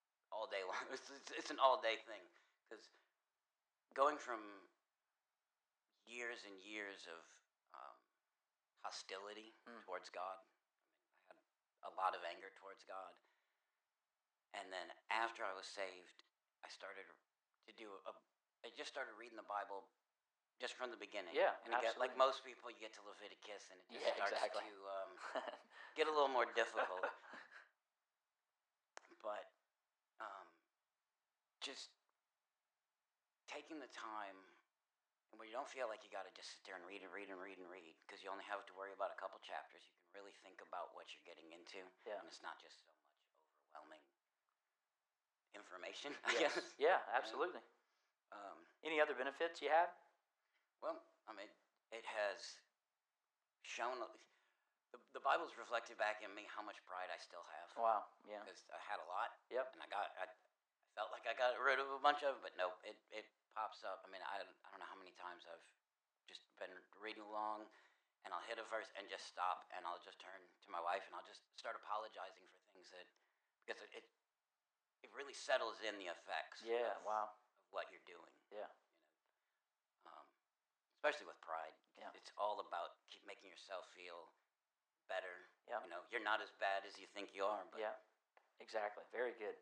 just 0.06 0.30
all 0.32 0.46
day 0.46 0.62
long. 0.64 0.80
It's, 0.96 1.11
it's, 1.11 1.30
it's 1.34 1.50
an 1.50 1.58
all 1.58 1.82
day 1.82 1.99
thing 2.06 2.23
because 2.64 2.88
going 3.92 4.16
from 4.16 4.40
years 6.06 6.44
and 6.46 6.54
years 6.62 7.04
of 7.11 7.20
um, 7.75 7.96
hostility 8.84 9.56
Mm. 9.68 9.82
towards 9.88 10.08
God, 10.12 10.37
I 11.30 11.34
had 11.34 11.40
a 11.88 11.92
lot 11.96 12.12
of 12.16 12.23
anger 12.25 12.52
towards 12.61 12.84
God, 12.84 13.12
and 14.54 14.68
then 14.73 14.92
after 15.11 15.42
I 15.44 15.52
was 15.56 15.66
saved, 15.66 16.25
I 16.64 16.68
started 16.68 17.04
to 17.66 17.73
do 17.76 17.88
a. 18.08 18.12
I 18.64 18.73
just 18.76 18.88
started 18.88 19.12
reading 19.20 19.37
the 19.37 19.44
Bible 19.44 19.84
just 20.61 20.73
from 20.78 20.88
the 20.88 20.96
beginning. 20.96 21.34
Yeah, 21.37 21.52
and 21.68 21.75
again, 21.76 21.92
like 22.00 22.16
most 22.16 22.40
people, 22.46 22.70
you 22.73 22.78
get 22.80 22.94
to 22.96 23.02
Leviticus 23.04 23.68
and 23.68 23.76
it 23.80 23.87
just 23.92 24.06
Yeah, 24.08 24.16
starts 24.16 24.40
exactly. 24.40 24.64
to 24.64 24.73
um, 24.88 25.11
get 25.99 26.06
a 26.08 26.12
little 26.14 26.30
more 26.32 26.46
difficult. 26.56 27.04
but 29.25 29.44
um, 30.20 30.46
just 31.64 31.88
taking 33.49 33.80
the 33.80 33.88
time 33.92 34.37
and 35.41 35.49
you 35.49 35.55
don't 35.55 35.69
feel 35.71 35.87
like 35.91 36.03
you 36.07 36.11
got 36.14 36.25
to 36.26 36.33
just 36.35 36.50
sit 36.55 36.62
there 36.67 36.79
and 36.79 36.85
read 36.87 37.03
and 37.03 37.11
read 37.11 37.29
and 37.31 37.38
read 37.43 37.59
and 37.59 37.67
read 37.71 37.95
because 38.07 38.23
you 38.23 38.31
only 38.31 38.47
have 38.47 38.62
to 38.67 38.75
worry 38.79 38.95
about 38.95 39.11
a 39.11 39.19
couple 39.19 39.38
chapters. 39.43 39.83
You 39.87 39.95
can 39.99 40.11
really 40.14 40.35
think 40.47 40.62
about 40.62 40.95
what 40.95 41.11
you're 41.14 41.26
getting 41.26 41.50
into, 41.55 41.83
Yeah. 42.07 42.19
and 42.23 42.26
it's 42.31 42.41
not 42.45 42.59
just 42.62 42.79
so 42.83 42.91
much 42.91 43.03
overwhelming 43.75 44.03
information. 45.55 46.14
I 46.26 46.35
Yes. 46.38 46.55
guess. 46.55 46.67
Yeah, 46.79 46.99
absolutely. 47.14 47.62
Um, 48.35 48.59
Any 48.83 48.99
other 49.03 49.14
benefits 49.14 49.62
you 49.62 49.71
have? 49.71 49.91
well, 50.83 51.00
I 51.26 51.33
mean, 51.33 51.49
it 51.95 52.05
has 52.05 52.61
shown 53.64 53.97
the, 54.93 55.00
the 55.17 55.23
Bible's 55.25 55.57
reflected 55.57 55.97
back 55.97 56.21
in 56.21 56.29
me 56.37 56.45
how 56.53 56.61
much 56.61 56.76
pride 56.85 57.09
I 57.09 57.17
still 57.17 57.47
have 57.49 57.69
Wow. 57.81 58.05
Yeah. 58.29 58.43
because 58.45 58.61
I 58.69 58.76
had 58.85 59.00
a 59.00 59.09
lot 59.09 59.33
Yep. 59.49 59.73
and 59.73 59.81
I 59.81 59.88
got 59.88 60.12
I 60.21 60.29
felt 60.93 61.09
like 61.11 61.25
I 61.26 61.33
got 61.35 61.57
rid 61.59 61.81
of 61.81 61.88
a 61.91 61.99
bunch 62.03 62.21
of 62.23 62.37
it, 62.38 62.43
but 62.45 62.53
no, 62.61 62.71
it 62.85 62.99
it 63.11 63.25
pops 63.54 63.87
up. 63.87 64.02
I 64.04 64.08
mean, 64.11 64.20
I 64.26 64.42
I 64.42 64.66
don't 64.75 64.82
know 64.82 64.90
how 64.90 64.99
many 64.99 65.14
times 65.14 65.46
I've 65.46 65.62
just 66.26 66.42
been 66.58 66.75
reading 66.99 67.23
along, 67.25 67.70
and 68.26 68.34
I'll 68.34 68.44
hit 68.50 68.58
a 68.58 68.66
verse 68.68 68.90
and 68.99 69.06
just 69.06 69.30
stop, 69.30 69.64
and 69.73 69.87
I'll 69.87 70.02
just 70.02 70.18
turn 70.18 70.38
to 70.66 70.68
my 70.75 70.82
wife 70.82 71.06
and 71.06 71.14
I'll 71.14 71.25
just 71.26 71.46
start 71.54 71.78
apologizing 71.78 72.44
for 72.50 72.58
things 72.75 72.90
that 72.90 73.06
because 73.62 73.78
it 73.87 73.90
it, 73.94 74.06
it 75.06 75.11
really 75.14 75.34
settles 75.37 75.78
in 75.87 75.94
the 76.02 76.11
effects. 76.11 76.66
Yeah. 76.66 76.99
of, 76.99 77.06
Wow. 77.06 77.30
of 77.30 77.70
what 77.70 77.88
you're 77.94 78.04
doing. 78.08 78.34
Yeah. 78.50 78.68
Um, 80.11 80.26
especially 80.99 81.28
with 81.30 81.38
pride, 81.44 81.76
Yeah. 81.96 82.11
it's 82.18 82.32
all 82.40 82.58
about 82.61 82.99
keep 83.12 83.23
making 83.28 83.49
yourself 83.52 83.87
feel 83.94 84.32
better. 85.08 85.46
Yeah. 85.68 85.80
You 85.84 85.90
know, 85.92 86.02
you're 86.11 86.25
not 86.25 86.40
as 86.40 86.50
bad 86.56 86.84
as 86.88 86.96
you 86.96 87.06
think 87.12 87.32
you 87.37 87.44
are. 87.44 87.64
But 87.70 87.80
Yeah. 87.80 87.96
Exactly. 88.61 89.04
Very 89.12 89.32
good. 89.37 89.58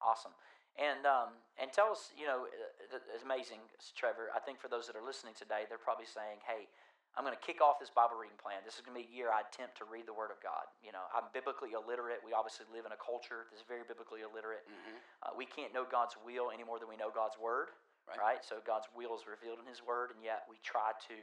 Awesome. 0.00 0.34
And 0.78 1.04
um, 1.04 1.34
and 1.58 1.68
tell 1.74 1.90
us, 1.90 2.14
you 2.14 2.24
know, 2.24 2.46
uh, 2.46 2.96
it's 3.14 3.24
amazing, 3.26 3.58
Trevor. 3.92 4.30
I 4.30 4.38
think 4.40 4.62
for 4.62 4.70
those 4.70 4.86
that 4.86 4.94
are 4.94 5.04
listening 5.04 5.34
today, 5.34 5.66
they're 5.68 5.82
probably 5.82 6.06
saying, 6.06 6.40
"Hey, 6.46 6.70
I'm 7.18 7.26
going 7.26 7.34
to 7.34 7.42
kick 7.42 7.58
off 7.58 7.82
this 7.82 7.90
Bible 7.90 8.14
reading 8.14 8.38
plan. 8.38 8.62
This 8.62 8.78
is 8.78 8.82
going 8.86 8.94
to 8.94 9.02
be 9.02 9.06
a 9.10 9.10
year 9.10 9.34
I 9.34 9.42
attempt 9.42 9.74
to 9.82 9.84
read 9.84 10.06
the 10.06 10.14
Word 10.14 10.30
of 10.30 10.38
God. 10.38 10.70
You 10.78 10.94
know, 10.94 11.02
I'm 11.10 11.26
biblically 11.34 11.74
illiterate. 11.74 12.22
We 12.22 12.30
obviously 12.30 12.70
live 12.70 12.86
in 12.86 12.94
a 12.94 13.00
culture 13.02 13.50
that's 13.50 13.66
very 13.66 13.82
biblically 13.82 14.22
illiterate. 14.22 14.62
hmm 14.66 14.98
Uh, 15.26 15.34
we 15.34 15.44
can't 15.44 15.74
know 15.74 15.84
God's 15.84 16.14
will 16.22 16.54
any 16.54 16.62
more 16.62 16.78
than 16.78 16.86
we 16.88 16.96
know 16.96 17.10
God's 17.10 17.36
Word, 17.36 17.74
Right. 18.08 18.38
right? 18.38 18.40
So 18.46 18.62
God's 18.64 18.86
will 18.94 19.12
is 19.18 19.26
revealed 19.26 19.58
in 19.58 19.66
His 19.66 19.82
Word, 19.82 20.14
and 20.14 20.22
yet 20.22 20.46
we 20.48 20.56
try 20.62 20.94
to 21.10 21.18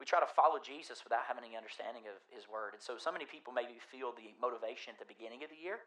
we 0.00 0.06
try 0.06 0.18
to 0.18 0.26
follow 0.26 0.58
Jesus 0.58 1.04
without 1.04 1.22
having 1.28 1.44
any 1.44 1.54
understanding 1.54 2.08
of 2.10 2.16
His 2.30 2.48
Word. 2.48 2.74
And 2.74 2.82
so, 2.82 2.96
so 2.98 3.12
many 3.12 3.26
people 3.26 3.52
maybe 3.52 3.78
feel 3.78 4.10
the 4.10 4.34
motivation 4.40 4.90
at 4.94 4.98
the 4.98 5.06
beginning 5.06 5.44
of 5.44 5.50
the 5.50 5.60
year. 5.60 5.78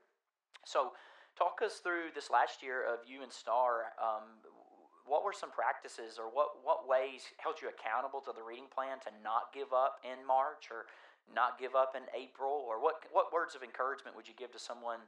So, 0.64 0.94
talk 1.38 1.60
us 1.64 1.84
through 1.84 2.16
this 2.16 2.32
last 2.32 2.64
year 2.64 2.84
of 2.84 3.04
you 3.08 3.24
and 3.24 3.32
Star. 3.32 3.94
Um, 4.00 4.42
what 5.06 5.22
were 5.22 5.36
some 5.36 5.52
practices, 5.52 6.18
or 6.18 6.32
what 6.32 6.66
what 6.66 6.90
ways 6.90 7.30
held 7.38 7.62
you 7.62 7.70
accountable 7.70 8.20
to 8.26 8.34
the 8.34 8.42
reading 8.42 8.72
plan 8.72 8.98
to 9.06 9.12
not 9.22 9.54
give 9.54 9.70
up 9.70 10.02
in 10.02 10.26
March, 10.26 10.74
or 10.74 10.90
not 11.30 11.62
give 11.62 11.78
up 11.78 11.94
in 11.94 12.04
April, 12.16 12.66
or 12.66 12.82
what 12.82 13.06
what 13.14 13.30
words 13.30 13.54
of 13.54 13.62
encouragement 13.62 14.16
would 14.18 14.28
you 14.28 14.36
give 14.38 14.52
to 14.54 14.60
someone? 14.60 15.06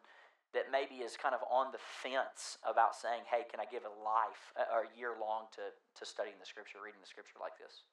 that 0.56 0.72
maybe 0.72 1.04
is 1.04 1.20
kind 1.20 1.36
of 1.36 1.44
on 1.52 1.76
the 1.76 1.78
fence 1.78 2.56
about 2.64 2.96
saying, 2.96 3.20
"Hey, 3.28 3.44
can 3.52 3.60
I 3.60 3.68
give 3.68 3.84
a 3.84 3.92
life 4.00 4.56
or 4.72 4.88
a 4.88 4.92
year 4.96 5.12
long 5.20 5.52
to 5.60 5.76
to 5.76 6.04
studying 6.08 6.40
the 6.40 6.48
scripture, 6.48 6.80
reading 6.80 7.04
the 7.04 7.12
scripture 7.12 7.36
like 7.36 7.60
this?" 7.60 7.84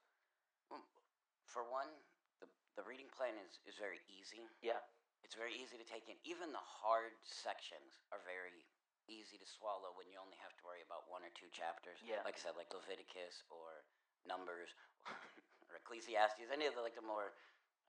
For 1.55 1.63
one, 1.71 1.87
the, 2.43 2.51
the 2.75 2.83
reading 2.83 3.07
plan 3.15 3.39
is, 3.39 3.63
is 3.63 3.79
very 3.79 4.03
easy. 4.11 4.51
Yeah, 4.59 4.83
It's 5.25 5.35
very 5.35 5.57
easy 5.57 5.81
to 5.81 5.87
take 5.89 6.07
in. 6.13 6.21
Even 6.29 6.53
the 6.53 6.63
hard 6.63 7.17
sections 7.25 7.97
are 8.13 8.21
very 8.29 8.69
easy 9.09 9.37
to 9.41 9.49
swallow 9.49 9.93
when 9.97 10.09
you 10.09 10.17
only 10.21 10.37
have 10.41 10.53
to 10.57 10.63
worry 10.65 10.85
about 10.85 11.09
one 11.09 11.25
or 11.25 11.33
two 11.33 11.49
chapters. 11.53 12.01
Yeah. 12.05 12.21
Like 12.25 12.37
I 12.37 12.41
said, 12.41 12.57
like 12.57 12.73
Leviticus 12.73 13.45
or 13.49 13.85
Numbers 14.29 14.73
or 15.69 15.81
Ecclesiastes, 15.81 16.49
any 16.53 16.69
of 16.69 16.77
the 16.77 16.85
like 16.85 16.97
the 16.97 17.05
more 17.05 17.33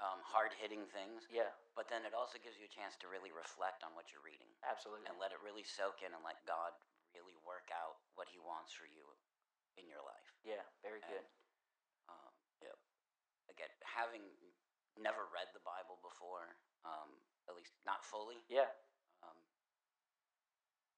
um, 0.03 0.19
hard 0.23 0.51
hitting 0.59 0.83
things. 0.91 1.23
yeah, 1.31 1.55
But 1.71 1.87
then 1.87 2.03
it 2.03 2.11
also 2.11 2.35
gives 2.39 2.59
you 2.59 2.67
a 2.67 2.71
chance 2.71 2.99
to 2.99 3.07
really 3.07 3.31
reflect 3.31 3.79
on 3.83 3.95
what 3.95 4.11
you're 4.11 4.23
reading 4.23 4.51
absolutely. 4.67 5.07
and 5.07 5.15
let 5.15 5.31
it 5.31 5.39
really 5.39 5.63
soak 5.63 6.03
in 6.03 6.11
and 6.11 6.19
let 6.23 6.43
God 6.43 6.75
really 7.15 7.35
work 7.47 7.71
out 7.71 8.03
what 8.19 8.27
He 8.27 8.35
wants 8.35 8.75
for 8.75 8.87
you 8.87 9.07
in 9.79 9.87
your 9.87 10.03
life. 10.03 10.27
Yeah, 10.43 10.63
very 10.83 10.99
good. 11.07 11.23
Um, 12.11 12.31
yeah. 12.59 12.75
Again, 13.47 13.71
having 13.87 14.23
never 14.99 15.23
read 15.31 15.47
the 15.55 15.63
Bible 15.63 15.95
before, 16.03 16.59
um, 16.85 17.09
at 17.49 17.53
least 17.57 17.73
not 17.85 18.05
fully, 18.05 18.39
Yeah, 18.47 18.69
um, 19.25 19.37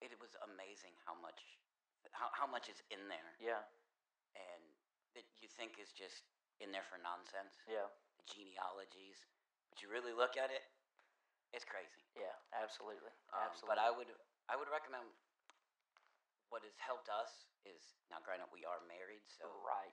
it 0.04 0.14
was 0.22 0.36
amazing 0.46 0.94
how 1.08 1.16
much 1.18 1.42
how, 2.16 2.30
how 2.32 2.48
much 2.48 2.70
is 2.72 2.80
in 2.94 3.04
there 3.12 3.36
yeah, 3.42 3.64
and 4.38 4.64
that 5.18 5.28
you 5.44 5.50
think 5.52 5.76
is 5.82 5.92
just 5.92 6.24
in 6.64 6.72
there 6.72 6.86
for 6.88 6.96
nonsense. 7.02 7.58
yeah, 7.68 7.90
The 8.22 8.26
genealogies, 8.32 9.20
but 9.70 9.82
you 9.84 9.92
really 9.92 10.16
look 10.16 10.40
at 10.40 10.48
it, 10.54 10.64
it's 11.52 11.68
crazy. 11.68 12.04
yeah, 12.16 12.32
absolutely, 12.56 13.12
Um, 13.36 13.52
absolutely. 13.52 13.70
But 13.76 13.80
I 13.84 13.90
would 13.92 14.12
I 14.48 14.56
would 14.56 14.72
recommend 14.72 15.04
what 16.48 16.64
has 16.64 16.76
helped 16.80 17.12
us 17.12 17.44
is 17.68 17.84
now 18.08 18.24
granted 18.24 18.48
we 18.56 18.64
are 18.64 18.80
married, 18.88 19.24
so 19.28 19.52
right, 19.68 19.92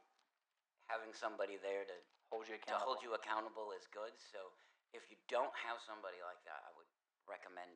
having 0.87 1.11
somebody 1.11 1.59
there 1.59 1.83
to 1.83 1.97
hold 2.31 2.47
you 2.47 2.57
to 2.71 2.75
hold 2.79 3.03
you 3.03 3.13
accountable 3.19 3.75
is 3.75 3.91
good. 3.91 4.15
So 4.31 4.55
if 4.95 5.05
you 5.11 5.19
don't 5.27 5.53
have 5.67 5.83
somebody 5.83 6.23
like 6.23 6.41
that, 6.47 6.63
I 6.65 6.71
would 6.79 6.89
recommend 7.27 7.69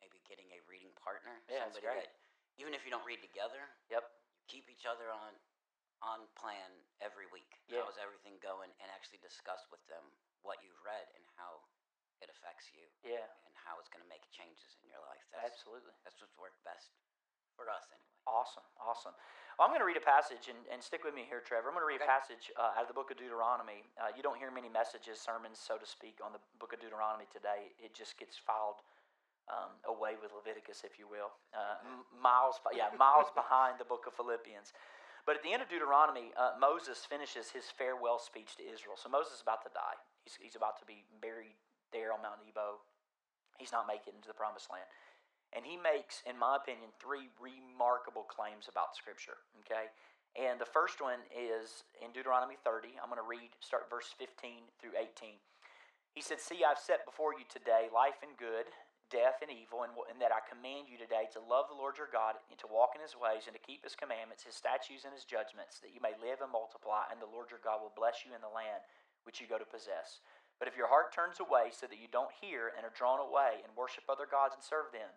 maybe 0.00 0.24
getting 0.24 0.48
a 0.56 0.60
reading 0.64 0.90
partner. 0.96 1.36
Yeah, 1.46 1.68
that's 1.68 1.78
great. 1.78 2.08
that 2.08 2.16
even 2.56 2.72
if 2.72 2.82
you 2.88 2.90
don't 2.90 3.04
read 3.04 3.20
together, 3.20 3.68
Yep. 3.92 4.02
you 4.40 4.44
keep 4.48 4.66
each 4.72 4.88
other 4.88 5.12
on 5.12 5.36
on 6.04 6.28
plan 6.36 6.68
every 7.00 7.24
week. 7.32 7.56
Yeah. 7.72 7.80
How's 7.80 7.96
everything 7.96 8.36
going? 8.44 8.68
And 8.84 8.92
actually 8.92 9.16
discuss 9.24 9.64
with 9.72 9.80
them 9.88 10.04
what 10.44 10.60
you've 10.60 10.76
read 10.84 11.08
and 11.16 11.24
how 11.40 11.64
it 12.20 12.28
affects 12.28 12.68
you 12.72 12.84
Yeah, 13.00 13.24
and 13.48 13.52
how 13.56 13.80
it's 13.80 13.88
going 13.88 14.04
to 14.04 14.08
make 14.08 14.24
changes 14.28 14.76
in 14.84 14.88
your 14.92 15.00
life. 15.00 15.24
That's 15.32 15.56
absolutely. 15.56 15.92
that's 16.04 16.20
what's 16.20 16.36
worked 16.36 16.60
best 16.68 16.92
for 17.56 17.72
us 17.72 17.88
anyway. 17.90 18.04
Awesome, 18.28 18.66
awesome. 18.76 19.14
Well, 19.56 19.64
I'm 19.64 19.72
going 19.72 19.80
to 19.80 19.88
read 19.88 19.96
a 19.96 20.04
passage, 20.04 20.52
and, 20.52 20.58
and 20.68 20.82
stick 20.84 21.00
with 21.06 21.16
me 21.16 21.24
here, 21.24 21.40
Trevor. 21.40 21.72
I'm 21.72 21.76
going 21.78 21.86
to 21.86 21.88
read 21.88 22.04
a 22.04 22.10
passage 22.10 22.52
uh, 22.60 22.76
out 22.76 22.84
of 22.84 22.90
the 22.92 22.98
book 22.98 23.08
of 23.08 23.16
Deuteronomy. 23.16 23.86
Uh, 23.96 24.12
you 24.12 24.20
don't 24.20 24.36
hear 24.36 24.52
many 24.52 24.68
messages, 24.68 25.16
sermons, 25.16 25.56
so 25.56 25.80
to 25.80 25.86
speak, 25.88 26.20
on 26.20 26.36
the 26.36 26.42
book 26.60 26.76
of 26.76 26.78
Deuteronomy 26.82 27.24
today. 27.32 27.72
It 27.80 27.96
just 27.96 28.20
gets 28.20 28.36
filed 28.36 28.84
um, 29.48 29.78
away 29.86 30.18
with 30.18 30.34
Leviticus, 30.34 30.82
if 30.82 30.98
you 30.98 31.06
will, 31.06 31.32
uh, 31.54 31.78
m- 31.86 32.04
miles, 32.18 32.58
yeah, 32.74 32.90
miles 32.98 33.30
behind 33.32 33.78
the 33.78 33.86
book 33.86 34.04
of 34.10 34.12
Philippians. 34.18 34.74
But 35.24 35.38
at 35.38 35.42
the 35.42 35.50
end 35.50 35.62
of 35.62 35.70
Deuteronomy, 35.70 36.30
uh, 36.38 36.54
Moses 36.58 37.02
finishes 37.02 37.50
his 37.50 37.66
farewell 37.66 38.18
speech 38.18 38.54
to 38.58 38.64
Israel. 38.66 38.94
So 38.94 39.10
Moses 39.10 39.38
is 39.38 39.42
about 39.42 39.62
to 39.66 39.70
die. 39.74 39.98
He's, 40.22 40.38
he's 40.38 40.56
about 40.58 40.78
to 40.82 40.86
be 40.86 41.02
buried 41.22 41.54
there 41.94 42.14
on 42.14 42.22
Mount 42.22 42.42
Nebo. 42.42 42.82
He's 43.58 43.72
not 43.74 43.86
making 43.90 44.14
it 44.14 44.22
into 44.22 44.28
the 44.30 44.38
promised 44.38 44.70
land. 44.70 44.86
And 45.54 45.64
he 45.64 45.78
makes, 45.78 46.22
in 46.26 46.38
my 46.38 46.58
opinion, 46.58 46.90
three 46.98 47.30
remarkable 47.38 48.26
claims 48.26 48.66
about 48.66 48.98
Scripture. 48.98 49.38
Okay? 49.64 49.92
And 50.36 50.60
the 50.60 50.68
first 50.68 51.00
one 51.00 51.24
is 51.32 51.86
in 52.02 52.12
Deuteronomy 52.12 52.60
30. 52.60 53.00
I'm 53.00 53.08
going 53.08 53.22
to 53.22 53.24
read, 53.24 53.56
start 53.64 53.88
verse 53.88 54.12
15 54.20 54.68
through 54.76 54.98
18. 54.98 55.40
He 56.12 56.20
said, 56.20 56.40
See, 56.40 56.60
I've 56.60 56.80
set 56.80 57.08
before 57.08 57.32
you 57.32 57.48
today 57.48 57.88
life 57.88 58.20
and 58.20 58.36
good, 58.36 58.68
death 59.08 59.40
and 59.40 59.52
evil, 59.52 59.86
and, 59.86 59.96
and 60.12 60.20
that 60.20 60.34
I 60.34 60.44
command 60.44 60.92
you 60.92 61.00
today 61.00 61.30
to 61.32 61.40
love 61.40 61.72
the 61.72 61.78
Lord 61.78 61.96
your 61.96 62.10
God, 62.10 62.36
and 62.52 62.58
to 62.60 62.68
walk 62.68 62.92
in 62.92 63.04
his 63.04 63.16
ways, 63.16 63.48
and 63.48 63.54
to 63.54 63.62
keep 63.62 63.86
his 63.86 63.96
commandments, 63.96 64.44
his 64.44 64.58
statutes, 64.58 65.06
and 65.06 65.14
his 65.14 65.24
judgments, 65.24 65.80
that 65.80 65.94
you 65.94 66.02
may 66.04 66.16
live 66.18 66.44
and 66.44 66.52
multiply, 66.52 67.08
and 67.08 67.16
the 67.16 67.30
Lord 67.30 67.48
your 67.48 67.62
God 67.62 67.80
will 67.80 67.94
bless 67.94 68.26
you 68.26 68.34
in 68.34 68.42
the 68.44 68.52
land 68.52 68.84
which 69.24 69.40
you 69.40 69.48
go 69.48 69.56
to 69.56 69.68
possess. 69.68 70.20
But 70.58 70.68
if 70.68 70.76
your 70.76 70.88
heart 70.88 71.12
turns 71.12 71.40
away 71.40 71.68
so 71.72 71.84
that 71.84 72.00
you 72.00 72.08
don't 72.08 72.32
hear 72.40 72.72
and 72.72 72.84
are 72.84 72.96
drawn 72.96 73.20
away 73.20 73.60
and 73.60 73.76
worship 73.76 74.08
other 74.08 74.24
gods 74.24 74.56
and 74.56 74.64
serve 74.64 74.88
them, 74.88 75.12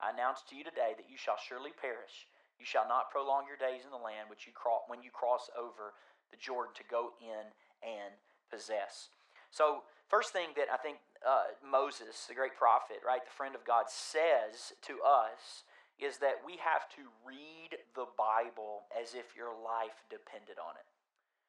I 0.00 0.10
announce 0.14 0.42
to 0.50 0.56
you 0.56 0.62
today 0.64 0.94
that 0.96 1.10
you 1.10 1.16
shall 1.18 1.36
surely 1.38 1.74
perish. 1.74 2.26
You 2.58 2.66
shall 2.66 2.86
not 2.88 3.10
prolong 3.10 3.46
your 3.46 3.58
days 3.58 3.84
in 3.84 3.90
the 3.90 4.02
land 4.02 4.30
which 4.30 4.46
you 4.46 4.52
cro- 4.54 4.86
when 4.88 5.02
you 5.02 5.10
cross 5.10 5.50
over 5.58 5.94
the 6.30 6.38
Jordan 6.38 6.74
to 6.74 6.84
go 6.90 7.14
in 7.22 7.46
and 7.82 8.14
possess. 8.50 9.10
So, 9.50 9.82
first 10.08 10.32
thing 10.32 10.50
that 10.56 10.66
I 10.72 10.76
think 10.76 10.98
uh, 11.26 11.54
Moses, 11.62 12.26
the 12.26 12.34
great 12.34 12.54
prophet, 12.58 12.98
right, 13.06 13.24
the 13.24 13.30
friend 13.32 13.54
of 13.54 13.64
God, 13.64 13.86
says 13.88 14.74
to 14.86 15.00
us 15.02 15.64
is 15.98 16.18
that 16.18 16.38
we 16.46 16.54
have 16.62 16.86
to 16.94 17.10
read 17.26 17.74
the 17.94 18.06
Bible 18.14 18.86
as 18.94 19.14
if 19.14 19.34
your 19.34 19.50
life 19.50 20.06
depended 20.10 20.58
on 20.62 20.78
it. 20.78 20.86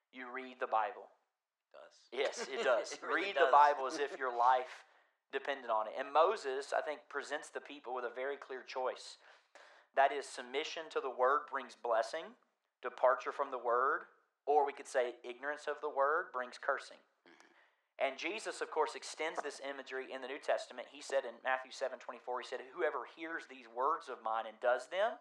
You 0.09 0.25
read 0.33 0.57
the 0.57 0.69
Bible. 0.69 1.05
It 1.69 1.69
does. 1.77 1.95
Yes, 2.09 2.35
it 2.49 2.63
does. 2.63 2.93
It 2.97 3.05
really 3.05 3.29
Read 3.29 3.35
the. 3.37 3.53
Bible 3.53 3.85
as 3.85 3.99
if 4.01 4.17
your 4.17 4.33
life 4.33 4.88
depended 5.31 5.69
on 5.69 5.87
it. 5.87 5.93
And 5.97 6.11
Moses, 6.11 6.73
I 6.75 6.81
think, 6.81 7.01
presents 7.09 7.49
the 7.49 7.61
people 7.61 7.93
with 7.93 8.05
a 8.05 8.13
very 8.13 8.37
clear 8.37 8.63
choice. 8.63 9.17
That 9.95 10.11
is, 10.11 10.25
submission 10.25 10.89
to 10.93 11.01
the 11.01 11.09
word 11.09 11.49
brings 11.49 11.75
blessing, 11.75 12.37
departure 12.81 13.31
from 13.31 13.51
the 13.51 13.61
word, 13.61 14.09
or 14.45 14.65
we 14.65 14.73
could 14.73 14.87
say 14.87 15.17
ignorance 15.21 15.69
of 15.69 15.77
the 15.81 15.89
word 15.89 16.33
brings 16.33 16.57
cursing. 16.57 17.01
Mm-hmm. 17.25 17.53
And 17.99 18.17
Jesus, 18.17 18.61
of 18.61 18.71
course, 18.71 18.95
extends 18.95 19.37
this 19.43 19.61
imagery 19.61 20.09
in 20.09 20.21
the 20.21 20.31
New 20.31 20.41
Testament. 20.41 20.87
He 20.89 21.01
said 21.03 21.27
in 21.27 21.37
Matthew 21.43 21.69
7 21.69 21.99
24, 21.99 22.41
He 22.41 22.47
said, 22.47 22.61
Whoever 22.73 23.05
hears 23.17 23.45
these 23.45 23.69
words 23.69 24.09
of 24.09 24.23
mine 24.23 24.47
and 24.47 24.57
does 24.63 24.87
them, 24.89 25.19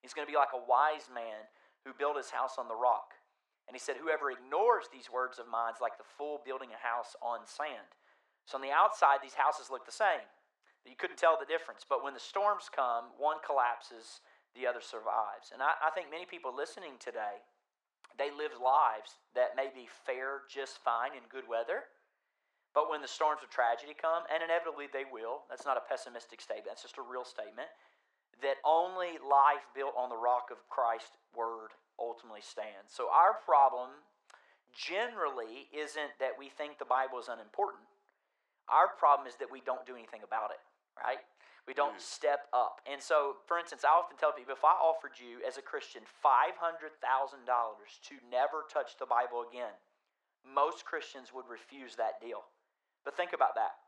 he's 0.00 0.14
going 0.14 0.24
to 0.24 0.32
be 0.32 0.38
like 0.38 0.56
a 0.56 0.64
wise 0.64 1.10
man 1.12 1.50
who 1.84 1.92
built 1.92 2.16
his 2.16 2.30
house 2.30 2.56
on 2.56 2.70
the 2.70 2.78
rock. 2.78 3.18
And 3.66 3.74
he 3.74 3.82
said, 3.82 3.98
Whoever 3.98 4.30
ignores 4.30 4.86
these 4.88 5.10
words 5.10 5.42
of 5.42 5.50
mine 5.50 5.74
is 5.74 5.82
like 5.82 5.98
the 5.98 6.06
fool 6.06 6.40
building 6.46 6.70
a 6.70 6.80
house 6.80 7.18
on 7.20 7.44
sand. 7.44 7.90
So 8.46 8.58
on 8.58 8.62
the 8.62 8.74
outside, 8.74 9.22
these 9.22 9.38
houses 9.38 9.70
look 9.70 9.86
the 9.86 9.94
same. 9.94 10.26
You 10.84 10.98
couldn't 10.98 11.18
tell 11.18 11.38
the 11.38 11.46
difference. 11.46 11.86
But 11.86 12.02
when 12.02 12.14
the 12.14 12.22
storms 12.22 12.66
come, 12.66 13.14
one 13.16 13.38
collapses, 13.46 14.20
the 14.58 14.66
other 14.66 14.82
survives. 14.82 15.54
And 15.54 15.62
I, 15.62 15.78
I 15.78 15.90
think 15.94 16.10
many 16.10 16.26
people 16.26 16.50
listening 16.50 16.98
today, 16.98 17.40
they 18.18 18.34
live 18.34 18.52
lives 18.58 19.22
that 19.32 19.56
may 19.56 19.70
be 19.72 19.88
fair 19.88 20.44
just 20.50 20.82
fine 20.82 21.14
in 21.14 21.24
good 21.30 21.46
weather. 21.48 21.88
But 22.74 22.88
when 22.88 23.04
the 23.04 23.08
storms 23.08 23.44
of 23.44 23.52
tragedy 23.52 23.92
come, 23.92 24.24
and 24.32 24.42
inevitably 24.42 24.88
they 24.88 25.04
will, 25.04 25.44
that's 25.48 25.68
not 25.68 25.76
a 25.76 25.84
pessimistic 25.84 26.40
statement, 26.40 26.72
that's 26.72 26.82
just 26.82 26.96
a 26.96 27.04
real 27.04 27.24
statement, 27.24 27.68
that 28.40 28.56
only 28.64 29.20
life 29.20 29.64
built 29.76 29.92
on 29.92 30.08
the 30.08 30.16
rock 30.16 30.48
of 30.50 30.56
Christ's 30.72 31.20
word 31.36 31.76
ultimately 32.00 32.40
stands. 32.40 32.88
So 32.88 33.12
our 33.12 33.36
problem 33.44 33.92
generally 34.72 35.68
isn't 35.68 36.16
that 36.16 36.32
we 36.40 36.48
think 36.48 36.80
the 36.80 36.88
Bible 36.88 37.20
is 37.20 37.28
unimportant. 37.28 37.84
Our 38.68 38.88
problem 38.88 39.26
is 39.26 39.36
that 39.36 39.50
we 39.50 39.60
don't 39.60 39.84
do 39.86 39.94
anything 39.94 40.22
about 40.22 40.50
it, 40.50 40.60
right? 40.96 41.24
We 41.66 41.74
don't 41.74 41.96
Mm. 41.96 42.00
step 42.00 42.48
up. 42.52 42.80
And 42.86 43.02
so, 43.02 43.38
for 43.46 43.58
instance, 43.58 43.84
I 43.84 43.90
often 43.90 44.16
tell 44.16 44.32
people 44.32 44.52
if 44.52 44.64
I 44.64 44.72
offered 44.72 45.18
you 45.18 45.42
as 45.42 45.58
a 45.58 45.62
Christian 45.62 46.04
$500,000 46.04 47.98
to 48.02 48.20
never 48.22 48.64
touch 48.64 48.96
the 48.96 49.06
Bible 49.06 49.42
again, 49.42 49.74
most 50.42 50.84
Christians 50.84 51.32
would 51.32 51.48
refuse 51.48 51.96
that 51.96 52.20
deal. 52.20 52.44
But 53.04 53.16
think 53.16 53.32
about 53.32 53.54
that. 53.54 53.78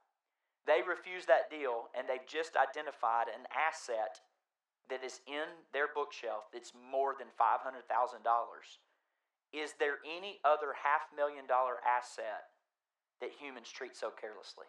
They 0.67 0.83
refuse 0.83 1.27
that 1.27 1.51
deal 1.51 1.91
and 1.95 2.09
they've 2.09 2.27
just 2.27 2.57
identified 2.57 3.29
an 3.29 3.47
asset 3.51 4.21
that 4.89 5.03
is 5.03 5.21
in 5.27 5.49
their 5.73 5.89
bookshelf 5.89 6.51
that's 6.53 6.73
more 6.75 7.15
than 7.19 7.29
$500,000. 7.31 8.79
Is 9.53 9.75
there 9.75 9.99
any 10.05 10.41
other 10.45 10.75
half 10.75 11.13
million 11.15 11.47
dollar 11.47 11.79
asset 11.87 12.51
that 13.25 13.33
humans 13.33 13.73
treat 13.73 13.97
so 13.97 14.13
carelessly? 14.13 14.69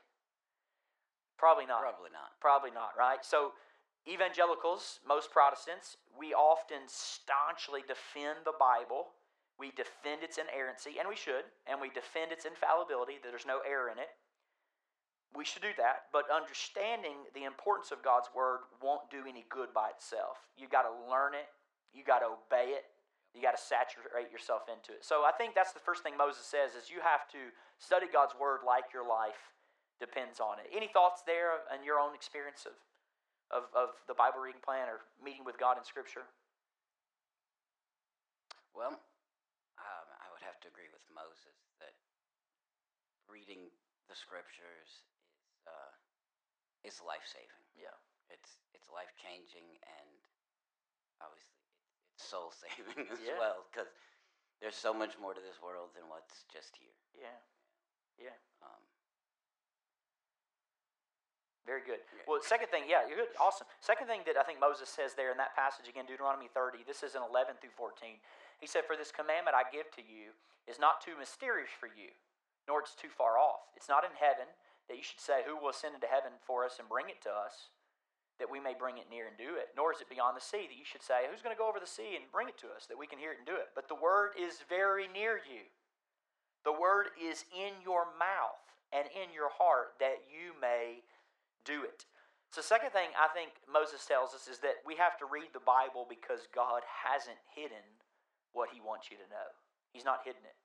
Probably 1.35 1.67
not. 1.67 1.83
Probably 1.83 2.15
not. 2.15 2.31
Probably 2.39 2.71
not, 2.71 2.95
right? 2.95 3.19
So, 3.19 3.51
evangelicals, 4.07 5.03
most 5.03 5.35
Protestants, 5.35 5.99
we 6.15 6.31
often 6.31 6.87
staunchly 6.87 7.83
defend 7.83 8.47
the 8.47 8.55
Bible. 8.55 9.11
We 9.59 9.75
defend 9.75 10.23
its 10.23 10.39
inerrancy, 10.39 10.95
and 10.99 11.11
we 11.11 11.19
should, 11.19 11.43
and 11.67 11.83
we 11.83 11.91
defend 11.91 12.31
its 12.31 12.47
infallibility, 12.47 13.19
that 13.19 13.27
there's 13.27 13.47
no 13.47 13.59
error 13.67 13.91
in 13.91 13.99
it. 13.99 14.15
We 15.35 15.43
should 15.43 15.63
do 15.63 15.75
that, 15.75 16.07
but 16.15 16.31
understanding 16.31 17.27
the 17.35 17.43
importance 17.43 17.91
of 17.91 17.99
God's 17.99 18.31
Word 18.31 18.63
won't 18.79 19.11
do 19.11 19.27
any 19.27 19.43
good 19.51 19.75
by 19.75 19.91
itself. 19.91 20.39
You 20.55 20.71
got 20.71 20.87
to 20.87 20.95
learn 21.11 21.35
it, 21.35 21.51
you 21.91 22.07
got 22.07 22.19
to 22.23 22.39
obey 22.39 22.71
it, 22.71 22.87
you 23.35 23.43
got 23.43 23.51
to 23.51 23.61
saturate 23.61 24.31
yourself 24.31 24.71
into 24.71 24.95
it. 24.95 25.03
So 25.03 25.27
I 25.27 25.35
think 25.35 25.53
that's 25.53 25.75
the 25.75 25.83
first 25.83 26.01
thing 26.01 26.15
Moses 26.15 26.47
says 26.47 26.71
is 26.73 26.87
you 26.87 27.03
have 27.03 27.27
to 27.35 27.51
study 27.77 28.07
God's 28.07 28.31
Word 28.39 28.63
like 28.63 28.95
your 28.95 29.03
life 29.03 29.51
depends 29.99 30.39
on 30.39 30.63
it. 30.63 30.71
Any 30.71 30.87
thoughts 30.87 31.21
there 31.27 31.67
on 31.67 31.83
your 31.83 31.99
own 31.99 32.15
experience 32.15 32.63
of, 32.63 32.79
of, 33.51 33.63
of 33.75 33.89
the 34.07 34.15
Bible 34.15 34.39
reading 34.39 34.63
plan 34.63 34.87
or 34.87 35.03
meeting 35.19 35.43
with 35.43 35.59
God 35.59 35.75
in 35.75 35.83
Scripture? 35.83 36.23
Well, 38.71 38.95
um, 39.79 40.07
I 40.19 40.27
would 40.31 40.43
have 40.43 40.59
to 40.63 40.71
agree 40.71 40.91
with 40.91 41.03
Moses 41.11 41.59
that 41.79 41.95
reading 43.27 43.71
the 44.11 44.15
scriptures 44.15 45.03
is 45.65 45.67
uh, 45.67 45.91
is 46.85 46.95
life 47.01 47.25
saving. 47.25 47.65
Yeah. 47.73 47.95
It's 48.29 48.61
it's 48.77 48.89
life 48.93 49.11
changing 49.17 49.65
and 49.85 50.21
obviously 51.21 51.64
soul 52.17 52.51
saving 52.51 53.07
as 53.13 53.19
Yeah. 53.21 53.39
well 53.39 53.65
because 53.71 53.87
there's 54.61 54.75
so 54.75 54.93
much 54.93 55.19
more 55.19 55.33
to 55.35 55.41
this 55.43 55.59
world 55.61 55.91
than 55.95 56.07
what's 56.07 56.43
just 56.51 56.75
here. 56.79 56.95
Yeah. 57.15 57.39
Yeah. 58.17 58.37
Um, 58.63 58.81
Very 61.65 61.81
good. 61.81 61.99
Yeah. 62.13 62.23
Well, 62.29 62.39
second 62.45 62.69
thing, 62.69 62.85
yeah, 62.87 63.03
you're 63.09 63.17
good. 63.25 63.33
Awesome. 63.41 63.65
Second 63.81 64.05
thing 64.07 64.21
that 64.29 64.37
I 64.37 64.45
think 64.45 64.61
Moses 64.61 64.87
says 64.87 65.17
there 65.17 65.33
in 65.33 65.37
that 65.41 65.57
passage, 65.57 65.89
again, 65.89 66.05
Deuteronomy 66.05 66.45
30, 66.53 66.85
this 66.85 67.01
is 67.01 67.17
in 67.17 67.25
11 67.25 67.57
through 67.59 67.73
14. 67.75 68.21
He 68.61 68.67
said, 68.69 68.85
For 68.85 68.93
this 68.95 69.09
commandment 69.11 69.57
I 69.57 69.65
give 69.73 69.89
to 69.97 70.03
you 70.05 70.37
is 70.69 70.77
not 70.77 71.01
too 71.01 71.17
mysterious 71.17 71.73
for 71.73 71.89
you, 71.89 72.13
nor 72.69 72.79
it's 72.85 72.93
too 72.93 73.09
far 73.09 73.41
off. 73.41 73.65
It's 73.75 73.89
not 73.89 74.05
in 74.05 74.13
heaven 74.15 74.45
that 74.87 74.95
you 74.95 75.03
should 75.03 75.19
say, 75.19 75.41
Who 75.43 75.57
will 75.57 75.73
ascend 75.73 75.97
into 75.97 76.07
heaven 76.07 76.37
for 76.45 76.63
us 76.63 76.77
and 76.77 76.85
bring 76.87 77.09
it 77.09 77.19
to 77.25 77.33
us, 77.33 77.73
that 78.39 78.51
we 78.51 78.59
may 78.59 78.75
bring 78.75 78.99
it 78.99 79.07
near 79.09 79.27
and 79.27 79.37
do 79.39 79.55
it. 79.55 79.71
Nor 79.75 79.95
is 79.95 80.01
it 80.03 80.11
beyond 80.11 80.35
the 80.35 80.43
sea 80.43 80.67
that 80.67 80.79
you 80.79 80.87
should 80.87 81.03
say, 81.03 81.27
Who's 81.29 81.41
going 81.41 81.55
to 81.55 81.59
go 81.59 81.69
over 81.69 81.79
the 81.79 81.89
sea 81.89 82.19
and 82.19 82.27
bring 82.31 82.51
it 82.51 82.59
to 82.63 82.71
us, 82.75 82.87
that 82.87 82.99
we 82.99 83.07
can 83.07 83.19
hear 83.19 83.31
it 83.31 83.39
and 83.39 83.47
do 83.47 83.55
it. 83.55 83.71
But 83.73 83.87
the 83.87 83.97
word 83.97 84.35
is 84.35 84.63
very 84.67 85.07
near 85.07 85.39
you. 85.39 85.67
The 86.65 86.73
word 86.75 87.13
is 87.15 87.45
in 87.53 87.77
your 87.85 88.09
mouth 88.17 88.65
and 88.91 89.05
in 89.13 89.29
your 89.31 89.53
heart 89.53 89.95
that 90.01 90.25
you 90.27 90.57
may 90.57 91.05
do 91.63 91.85
it. 91.85 92.09
So, 92.55 92.63
second 92.63 92.95
thing 92.95 93.11
I 93.19 93.27
think 93.35 93.51
Moses 93.67 94.07
tells 94.07 94.31
us 94.31 94.47
is 94.47 94.63
that 94.63 94.79
we 94.87 94.95
have 94.95 95.19
to 95.19 95.27
read 95.27 95.51
the 95.51 95.63
Bible 95.63 96.07
because 96.07 96.47
God 96.55 96.87
hasn't 96.87 97.41
hidden 97.51 97.83
what 98.55 98.71
He 98.71 98.79
wants 98.79 99.11
you 99.11 99.19
to 99.19 99.27
know. 99.27 99.49
He's 99.91 100.07
not 100.07 100.23
hidden 100.23 100.45
it. 100.47 100.55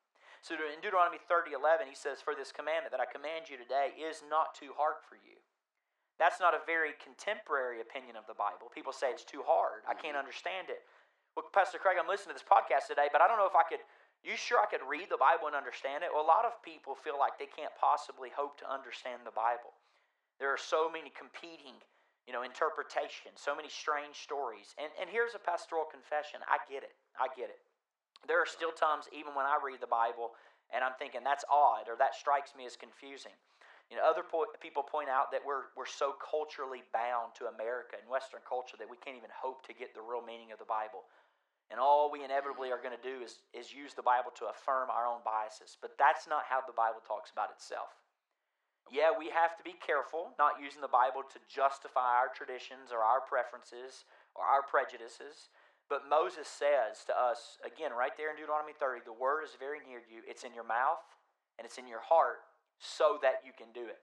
So, 0.41 0.55
in 0.55 0.81
Deuteronomy 0.81 1.19
30 1.19 1.53
11, 1.53 1.91
he 1.91 1.99
says, 1.99 2.23
For 2.23 2.33
this 2.33 2.55
commandment 2.55 2.95
that 2.95 3.03
I 3.03 3.11
command 3.11 3.53
you 3.53 3.59
today 3.59 3.93
is 3.99 4.25
not 4.25 4.55
too 4.55 4.73
hard 4.73 5.03
for 5.05 5.19
you. 5.19 5.37
That's 6.21 6.37
not 6.37 6.53
a 6.53 6.61
very 6.69 6.93
contemporary 7.01 7.81
opinion 7.81 8.21
of 8.21 8.29
the 8.29 8.37
Bible. 8.37 8.69
People 8.69 8.93
say 8.93 9.09
it's 9.09 9.25
too 9.25 9.41
hard. 9.41 9.89
I 9.89 9.97
can't 9.97 10.13
mm-hmm. 10.13 10.21
understand 10.21 10.69
it. 10.69 10.85
Well, 11.33 11.49
Pastor 11.49 11.81
Craig, 11.81 11.97
I'm 11.97 12.05
listening 12.05 12.37
to 12.37 12.39
this 12.39 12.45
podcast 12.45 12.93
today, 12.93 13.09
but 13.09 13.25
I 13.25 13.27
don't 13.27 13.41
know 13.41 13.49
if 13.49 13.57
I 13.57 13.65
could. 13.65 13.81
You 14.21 14.37
sure 14.37 14.61
I 14.61 14.69
could 14.69 14.85
read 14.85 15.09
the 15.09 15.17
Bible 15.17 15.49
and 15.49 15.57
understand 15.57 16.05
it? 16.05 16.13
Well, 16.13 16.21
a 16.21 16.29
lot 16.29 16.45
of 16.45 16.61
people 16.61 16.93
feel 16.93 17.17
like 17.17 17.41
they 17.41 17.49
can't 17.49 17.73
possibly 17.81 18.29
hope 18.29 18.61
to 18.61 18.69
understand 18.69 19.25
the 19.25 19.33
Bible. 19.33 19.73
There 20.37 20.53
are 20.53 20.61
so 20.61 20.93
many 20.93 21.09
competing 21.17 21.81
you 22.29 22.37
know, 22.37 22.45
interpretation, 22.45 23.33
so 23.35 23.57
many 23.57 23.73
strange 23.73 24.21
stories. 24.21 24.77
And, 24.77 24.93
and 25.01 25.09
here's 25.09 25.33
a 25.33 25.41
pastoral 25.41 25.89
confession 25.89 26.45
I 26.45 26.61
get 26.69 26.85
it. 26.85 26.93
I 27.17 27.33
get 27.33 27.49
it. 27.49 27.65
There 28.29 28.37
are 28.37 28.47
still 28.47 28.77
times, 28.77 29.09
even 29.11 29.33
when 29.33 29.49
I 29.49 29.57
read 29.57 29.81
the 29.81 29.89
Bible, 29.89 30.37
and 30.69 30.85
I'm 30.85 30.95
thinking 31.01 31.25
that's 31.25 31.49
odd 31.49 31.89
or 31.89 31.97
that 31.97 32.13
strikes 32.13 32.53
me 32.53 32.69
as 32.69 32.77
confusing. 32.77 33.35
You 33.91 33.99
know, 33.99 34.07
other 34.07 34.23
po- 34.23 34.47
people 34.63 34.87
point 34.87 35.11
out 35.11 35.35
that 35.35 35.43
we're, 35.43 35.75
we're 35.75 35.91
so 35.91 36.15
culturally 36.15 36.87
bound 36.95 37.35
to 37.43 37.51
America 37.51 37.99
and 37.99 38.07
Western 38.07 38.39
culture 38.47 38.79
that 38.79 38.87
we 38.87 38.95
can't 39.03 39.19
even 39.19 39.35
hope 39.35 39.67
to 39.67 39.75
get 39.75 39.99
the 39.99 40.01
real 40.01 40.23
meaning 40.23 40.55
of 40.55 40.63
the 40.63 40.71
Bible. 40.71 41.11
And 41.75 41.83
all 41.83 42.07
we 42.07 42.23
inevitably 42.23 42.71
are 42.71 42.79
going 42.79 42.95
to 42.95 43.03
do 43.03 43.19
is, 43.19 43.43
is 43.51 43.75
use 43.75 43.95
the 43.95 44.07
Bible 44.07 44.31
to 44.39 44.47
affirm 44.47 44.95
our 44.95 45.11
own 45.11 45.27
biases. 45.27 45.75
But 45.75 45.99
that's 45.99 46.31
not 46.31 46.47
how 46.47 46.63
the 46.63 46.75
Bible 46.75 47.03
talks 47.03 47.35
about 47.35 47.51
itself. 47.51 47.95
Yeah, 48.91 49.15
we 49.15 49.31
have 49.31 49.55
to 49.59 49.63
be 49.63 49.79
careful 49.79 50.35
not 50.35 50.59
using 50.59 50.83
the 50.83 50.91
Bible 50.91 51.23
to 51.23 51.39
justify 51.47 52.19
our 52.19 52.31
traditions 52.31 52.91
or 52.91 53.03
our 53.07 53.23
preferences 53.23 54.07
or 54.35 54.43
our 54.43 54.67
prejudices. 54.67 55.51
But 55.87 56.07
Moses 56.11 56.47
says 56.47 57.07
to 57.07 57.15
us, 57.15 57.59
again, 57.63 57.95
right 57.95 58.15
there 58.19 58.31
in 58.31 58.39
Deuteronomy 58.39 58.75
30, 58.75 59.07
the 59.07 59.15
word 59.15 59.47
is 59.47 59.55
very 59.59 59.79
near 59.83 60.03
you. 60.07 60.23
It's 60.27 60.43
in 60.43 60.55
your 60.55 60.67
mouth 60.67 61.03
and 61.59 61.67
it's 61.67 61.79
in 61.79 61.87
your 61.87 62.03
heart 62.03 62.50
so 62.81 63.21
that 63.21 63.45
you 63.45 63.53
can 63.53 63.69
do 63.77 63.85
it. 63.87 64.01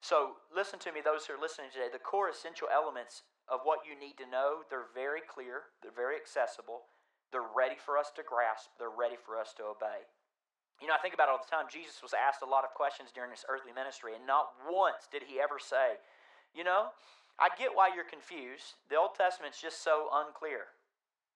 So, 0.00 0.40
listen 0.48 0.78
to 0.84 0.92
me, 0.92 1.00
those 1.04 1.26
who 1.26 1.36
are 1.36 1.40
listening 1.40 1.68
today. 1.72 1.88
The 1.92 2.00
core 2.00 2.28
essential 2.28 2.68
elements 2.72 3.24
of 3.48 3.64
what 3.64 3.84
you 3.84 3.98
need 3.98 4.16
to 4.20 4.28
know, 4.28 4.64
they're 4.68 4.88
very 4.94 5.20
clear, 5.20 5.72
they're 5.82 5.92
very 5.92 6.16
accessible, 6.16 6.88
they're 7.32 7.52
ready 7.52 7.76
for 7.76 7.98
us 7.98 8.08
to 8.16 8.24
grasp, 8.24 8.72
they're 8.80 8.92
ready 8.92 9.16
for 9.16 9.36
us 9.36 9.52
to 9.60 9.68
obey. 9.68 10.08
You 10.80 10.88
know, 10.88 10.96
I 10.96 11.02
think 11.04 11.12
about 11.12 11.28
it 11.28 11.36
all 11.36 11.44
the 11.44 11.52
time. 11.52 11.68
Jesus 11.68 12.00
was 12.00 12.16
asked 12.16 12.40
a 12.40 12.48
lot 12.48 12.64
of 12.64 12.72
questions 12.72 13.12
during 13.12 13.28
his 13.28 13.44
earthly 13.52 13.76
ministry, 13.76 14.16
and 14.16 14.24
not 14.24 14.56
once 14.64 15.04
did 15.12 15.28
he 15.28 15.36
ever 15.36 15.60
say, 15.60 16.00
You 16.56 16.64
know, 16.64 16.96
I 17.36 17.52
get 17.56 17.76
why 17.76 17.92
you're 17.92 18.08
confused. 18.08 18.80
The 18.88 18.96
Old 18.96 19.12
Testament's 19.12 19.60
just 19.60 19.84
so 19.84 20.08
unclear. 20.08 20.72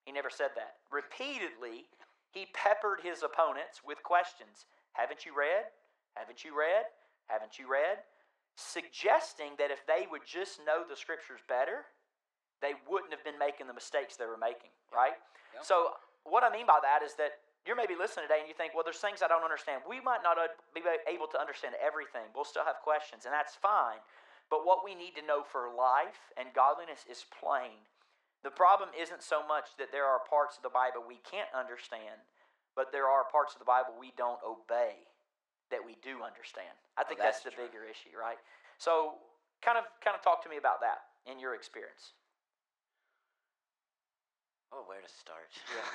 He 0.09 0.13
never 0.13 0.33
said 0.33 0.57
that. 0.57 0.81
Repeatedly, 0.89 1.93
he 2.33 2.49
peppered 2.53 3.05
his 3.05 3.21
opponents 3.21 3.85
with 3.85 4.01
questions 4.01 4.65
Haven't 4.97 5.29
you 5.29 5.37
read? 5.37 5.69
Haven't 6.15 6.45
you 6.45 6.57
read? 6.57 6.87
Haven't 7.27 7.59
you 7.59 7.67
read? 7.71 8.03
Suggesting 8.55 9.59
that 9.59 9.71
if 9.71 9.83
they 9.87 10.07
would 10.11 10.23
just 10.23 10.63
know 10.63 10.87
the 10.87 10.95
scriptures 10.95 11.43
better, 11.51 11.91
they 12.63 12.79
wouldn't 12.87 13.11
have 13.11 13.25
been 13.27 13.39
making 13.39 13.67
the 13.67 13.75
mistakes 13.75 14.15
they 14.15 14.27
were 14.27 14.39
making, 14.39 14.71
right? 14.95 15.19
So, 15.63 15.99
what 16.23 16.47
I 16.47 16.51
mean 16.51 16.65
by 16.65 16.79
that 16.81 17.03
is 17.05 17.19
that 17.19 17.43
you're 17.67 17.77
maybe 17.77 17.99
listening 17.99 18.31
today 18.31 18.41
and 18.41 18.49
you 18.49 18.55
think, 18.55 18.73
well, 18.73 18.87
there's 18.87 19.03
things 19.03 19.21
I 19.21 19.29
don't 19.29 19.45
understand. 19.45 19.83
We 19.89 20.01
might 20.01 20.23
not 20.23 20.37
be 20.73 20.85
able 21.09 21.27
to 21.33 21.39
understand 21.41 21.75
everything. 21.81 22.31
We'll 22.33 22.49
still 22.49 22.65
have 22.65 22.81
questions, 22.85 23.25
and 23.25 23.33
that's 23.33 23.57
fine. 23.57 24.01
But 24.53 24.69
what 24.69 24.85
we 24.85 24.95
need 24.95 25.17
to 25.17 25.25
know 25.25 25.43
for 25.43 25.73
life 25.73 26.33
and 26.37 26.53
godliness 26.53 27.09
is 27.09 27.25
plain. 27.33 27.81
The 28.45 28.53
problem 28.53 28.93
isn't 28.93 29.25
so 29.25 29.41
much 29.41 29.73
that 29.81 29.89
there 29.89 30.05
are 30.05 30.21
parts 30.29 30.61
of 30.61 30.63
the 30.63 30.73
Bible 30.73 31.01
we 31.01 31.25
can't 31.25 31.49
understand, 31.57 32.21
but 32.77 32.93
there 32.93 33.09
are 33.09 33.25
parts 33.25 33.57
of 33.57 33.59
the 33.59 33.69
Bible 33.69 33.97
we 33.97 34.13
don't 34.17 34.41
obey 34.45 35.09
that 35.75 35.83
we 35.83 35.99
do 36.07 36.23
understand. 36.23 36.71
I 36.95 37.03
think 37.03 37.19
that's 37.19 37.43
that's, 37.43 37.51
the 37.51 37.55
true. 37.59 37.67
bigger 37.67 37.83
issue, 37.83 38.15
right? 38.15 38.39
So, 38.79 39.19
kind 39.59 39.75
of, 39.75 39.91
kind 39.99 40.15
of 40.15 40.23
talk 40.23 40.39
to 40.47 40.51
me 40.51 40.55
about 40.55 40.79
that 40.87 41.11
in 41.27 41.43
your 41.43 41.59
experience. 41.59 42.15
Oh, 44.71 44.87
where 44.87 45.03
to 45.03 45.11
start? 45.11 45.51
Yeah. 45.75 45.91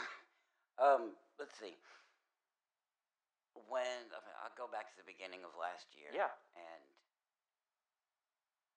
um, 0.84 1.16
let's 1.40 1.56
see. 1.56 1.80
When 3.68 4.08
I 4.12 4.20
mean, 4.24 4.38
I'll 4.44 4.56
go 4.56 4.68
back 4.72 4.88
to 4.92 4.98
the 5.00 5.08
beginning 5.08 5.44
of 5.44 5.52
last 5.56 5.92
year. 5.96 6.12
Yeah. 6.16 6.32
And 6.56 6.84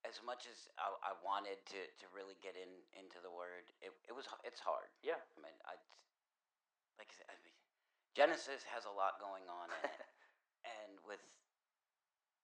as 0.03 0.19
much 0.27 0.51
as 0.51 0.67
I, 0.75 0.91
I 1.07 1.13
wanted 1.23 1.63
to, 1.71 1.81
to 2.03 2.07
really 2.11 2.35
get 2.43 2.59
in 2.59 2.71
into 2.99 3.23
the 3.23 3.31
word, 3.31 3.71
it, 3.79 3.95
it 4.11 4.15
was 4.15 4.27
it's 4.43 4.59
hard. 4.59 4.91
Yeah. 5.07 5.23
I 5.23 5.39
mean, 5.39 5.55
I 5.63 5.79
like 6.99 7.11
I 7.11 7.15
said, 7.15 7.31
I 7.31 7.39
mean, 7.47 7.55
Genesis 8.13 8.67
has 8.75 8.85
a 8.85 8.93
lot 8.93 9.23
going 9.23 9.47
on 9.49 9.71
in 9.71 9.81
it, 9.87 10.03
and 10.65 10.99
with 11.07 11.23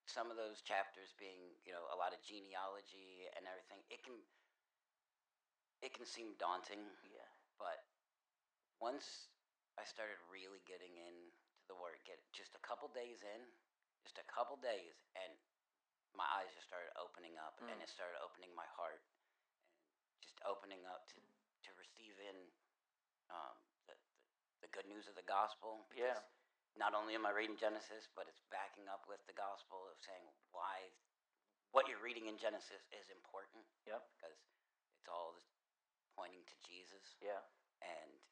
some 0.09 0.33
of 0.33 0.37
those 0.40 0.64
chapters 0.64 1.12
being, 1.20 1.52
you 1.68 1.72
know, 1.72 1.85
a 1.92 1.96
lot 1.98 2.16
of 2.16 2.20
genealogy 2.24 3.28
and 3.37 3.44
everything, 3.44 3.81
it 3.92 4.00
can 4.02 4.16
it 5.85 5.94
can 5.94 6.07
seem 6.09 6.35
daunting. 6.40 6.83
Yeah. 7.07 7.28
But 7.61 7.85
once 8.83 9.31
I 9.78 9.85
started 9.87 10.18
really 10.26 10.62
getting 10.66 10.96
into 10.98 11.31
the 11.70 11.76
work 11.78 12.00
get 12.09 12.18
just 12.33 12.57
a 12.57 12.62
couple 12.64 12.88
days 12.90 13.20
in, 13.22 13.42
just 14.02 14.18
a 14.18 14.26
couple 14.26 14.57
days, 14.59 14.96
and 15.14 15.31
my 16.16 16.26
eyes 16.35 16.50
just 16.57 16.66
started 16.66 16.90
opening 16.96 17.37
up, 17.38 17.61
and 17.61 17.76
Mm. 17.78 17.85
it 17.85 17.90
started 17.92 18.16
opening 18.24 18.50
my 18.57 18.66
heart, 18.74 19.04
and 19.04 20.18
just 20.24 20.40
opening 20.48 20.83
up 20.88 21.07
to 21.14 21.20
to 21.68 21.70
receive 21.76 22.16
in 22.18 22.37
um, 23.28 23.54
the, 23.87 23.94
the 23.94 24.66
the 24.66 24.70
good 24.72 24.88
news 24.88 25.07
of 25.07 25.14
the 25.14 25.26
gospel. 25.28 25.85
Yeah. 25.92 26.16
Not 26.79 26.95
only 26.95 27.19
am 27.19 27.27
I 27.27 27.35
reading 27.35 27.59
Genesis, 27.59 28.07
but 28.14 28.31
it's 28.31 28.41
backing 28.55 28.87
up 28.87 29.03
with 29.11 29.19
the 29.27 29.35
gospel 29.35 29.83
of 29.91 29.99
saying 29.99 30.23
why 30.55 30.95
what 31.75 31.91
you're 31.91 32.01
reading 32.01 32.31
in 32.31 32.38
Genesis 32.38 32.87
is 32.95 33.11
important 33.11 33.67
Yep. 33.85 34.01
because 34.17 34.38
it's 34.97 35.11
all 35.11 35.37
pointing 36.14 36.47
to 36.47 36.57
Jesus 36.62 37.19
Yeah. 37.21 37.43
and 37.83 38.14
um, 38.14 38.23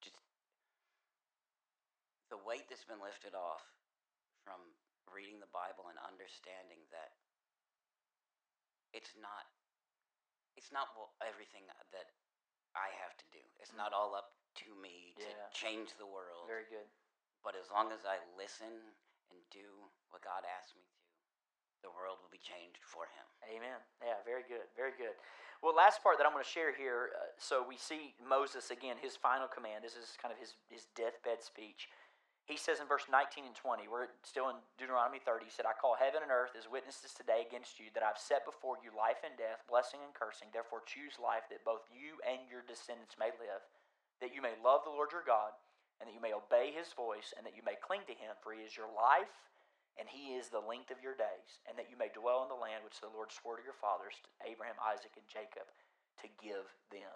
just 0.00 0.16
the 2.32 2.40
weight 2.40 2.64
that's 2.72 2.88
been 2.88 3.04
lifted 3.04 3.36
off 3.36 3.62
from 4.42 4.58
reading 5.12 5.38
the 5.38 5.52
Bible 5.52 5.92
and 5.92 6.00
understanding 6.00 6.80
that 6.90 7.12
it's 8.96 9.12
not 9.20 9.46
it's 10.56 10.72
not 10.72 10.88
what 10.96 11.12
everything 11.20 11.66
that 11.92 12.08
I 12.74 12.90
have 13.02 13.14
to 13.18 13.26
do. 13.34 13.42
It's 13.58 13.74
not 13.74 13.92
all 13.92 14.14
up 14.14 14.34
to 14.54 14.74
me 14.74 15.14
to 15.18 15.28
Yeah. 15.28 15.48
change 15.50 15.94
the 15.96 16.06
world. 16.06 16.46
Very 16.46 16.64
good. 16.66 16.88
But 17.42 17.56
as 17.56 17.70
long 17.70 17.92
as 17.92 18.04
I 18.04 18.18
listen 18.36 18.94
and 19.30 19.50
do 19.50 19.90
what 20.10 20.22
God 20.22 20.44
asks 20.44 20.74
me 20.74 20.82
to, 20.82 21.00
the 21.82 21.90
world 21.90 22.18
will 22.22 22.30
be 22.30 22.38
changed 22.38 22.82
for 22.84 23.06
Him. 23.06 23.26
Amen. 23.44 23.80
Yeah, 24.00 24.22
very 24.24 24.42
good. 24.44 24.64
Very 24.74 24.92
good. 24.92 25.14
Well, 25.60 25.74
last 25.74 26.02
part 26.02 26.16
that 26.18 26.26
I'm 26.26 26.32
going 26.32 26.44
to 26.44 26.48
share 26.50 26.72
here. 26.72 27.12
Uh, 27.14 27.24
so 27.38 27.62
we 27.66 27.76
see 27.76 28.14
Moses 28.20 28.70
again, 28.70 28.96
his 29.00 29.16
final 29.16 29.48
command. 29.48 29.84
This 29.84 29.96
is 29.96 30.16
kind 30.20 30.32
of 30.32 30.38
his, 30.38 30.56
his 30.68 30.86
deathbed 30.96 31.42
speech. 31.42 31.88
He 32.44 32.60
says 32.60 32.80
in 32.80 32.84
verse 32.86 33.08
19 33.08 33.48
and 33.48 33.56
20, 33.56 33.88
we're 33.88 34.12
still 34.20 34.52
in 34.52 34.56
Deuteronomy 34.76 35.16
30, 35.16 35.48
he 35.48 35.50
said, 35.50 35.64
I 35.64 35.72
call 35.72 35.96
heaven 35.96 36.20
and 36.20 36.28
earth 36.28 36.52
as 36.52 36.68
witnesses 36.68 37.16
today 37.16 37.40
against 37.40 37.80
you 37.80 37.88
that 37.96 38.04
I've 38.04 38.20
set 38.20 38.44
before 38.44 38.76
you 38.84 38.92
life 38.92 39.24
and 39.24 39.32
death, 39.40 39.64
blessing 39.64 40.04
and 40.04 40.12
cursing. 40.12 40.52
Therefore, 40.52 40.84
choose 40.84 41.16
life 41.16 41.48
that 41.48 41.64
both 41.64 41.88
you 41.88 42.20
and 42.28 42.44
your 42.52 42.60
descendants 42.68 43.16
may 43.16 43.32
live, 43.40 43.64
that 44.20 44.34
you 44.34 44.42
may 44.42 44.54
love 44.62 44.82
the 44.84 44.94
Lord 44.94 45.10
your 45.10 45.26
God, 45.26 45.54
and 45.98 46.10
that 46.10 46.14
you 46.14 46.22
may 46.22 46.34
obey 46.34 46.74
his 46.74 46.90
voice, 46.94 47.34
and 47.34 47.46
that 47.46 47.56
you 47.56 47.62
may 47.62 47.78
cling 47.78 48.02
to 48.10 48.16
him, 48.16 48.34
for 48.42 48.52
he 48.52 48.66
is 48.66 48.74
your 48.74 48.90
life, 48.90 49.32
and 49.94 50.10
he 50.10 50.34
is 50.34 50.50
the 50.50 50.62
length 50.62 50.90
of 50.90 50.98
your 50.98 51.14
days, 51.14 51.62
and 51.70 51.78
that 51.78 51.86
you 51.86 51.94
may 51.94 52.10
dwell 52.10 52.42
in 52.42 52.50
the 52.50 52.58
land 52.58 52.82
which 52.82 52.98
the 52.98 53.10
Lord 53.10 53.30
swore 53.30 53.58
to 53.58 53.66
your 53.66 53.78
fathers, 53.78 54.18
to 54.26 54.30
Abraham, 54.42 54.74
Isaac, 54.82 55.14
and 55.14 55.26
Jacob, 55.30 55.70
to 56.22 56.26
give 56.42 56.66
them. 56.90 57.14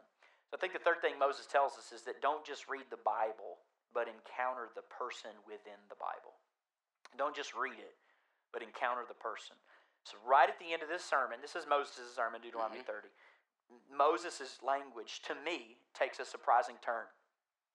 So 0.49 0.57
I 0.57 0.59
think 0.63 0.73
the 0.73 0.83
third 0.83 1.03
thing 1.03 1.19
Moses 1.19 1.45
tells 1.45 1.77
us 1.77 1.91
is 1.91 2.07
that 2.07 2.23
don't 2.23 2.47
just 2.47 2.71
read 2.71 2.87
the 2.89 3.03
Bible, 3.03 3.61
but 3.93 4.07
encounter 4.09 4.71
the 4.73 4.87
person 4.87 5.35
within 5.45 5.77
the 5.91 5.99
Bible. 5.99 6.39
Don't 7.19 7.37
just 7.37 7.53
read 7.53 7.77
it, 7.77 7.99
but 8.55 8.63
encounter 8.63 9.05
the 9.05 9.19
person. 9.19 9.59
So 10.09 10.17
right 10.25 10.49
at 10.49 10.57
the 10.57 10.73
end 10.73 10.81
of 10.81 10.89
this 10.89 11.05
sermon, 11.05 11.43
this 11.45 11.53
is 11.53 11.69
Moses' 11.69 12.15
sermon, 12.15 12.41
mm-hmm. 12.41 12.55
Deuteronomy 12.55 12.81
30. 12.81 13.13
Moses' 13.91 14.59
language, 14.65 15.21
to 15.27 15.35
me, 15.35 15.77
takes 15.93 16.21
a 16.21 16.25
surprising 16.25 16.77
turn. 16.85 17.09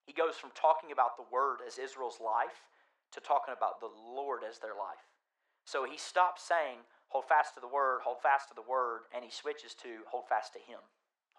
He 0.05 0.13
goes 0.13 0.35
from 0.35 0.51
talking 0.55 0.91
about 0.91 1.15
the 1.15 1.29
Word 1.31 1.59
as 1.65 1.77
Israel's 1.77 2.19
life 2.19 2.67
to 3.13 3.21
talking 3.21 3.53
about 3.55 3.79
the 3.79 3.91
Lord 3.91 4.41
as 4.43 4.59
their 4.59 4.75
life. 4.75 5.05
So 5.65 5.85
he 5.85 5.97
stops 5.97 6.43
saying, 6.43 6.83
hold 7.07 7.25
fast 7.25 7.55
to 7.55 7.61
the 7.61 7.71
Word, 7.71 8.01
hold 8.03 8.19
fast 8.19 8.49
to 8.49 8.55
the 8.55 8.65
Word, 8.65 9.07
and 9.15 9.23
he 9.23 9.31
switches 9.31 9.73
to 9.85 10.03
hold 10.09 10.27
fast 10.27 10.51
to 10.53 10.59
Him. 10.59 10.81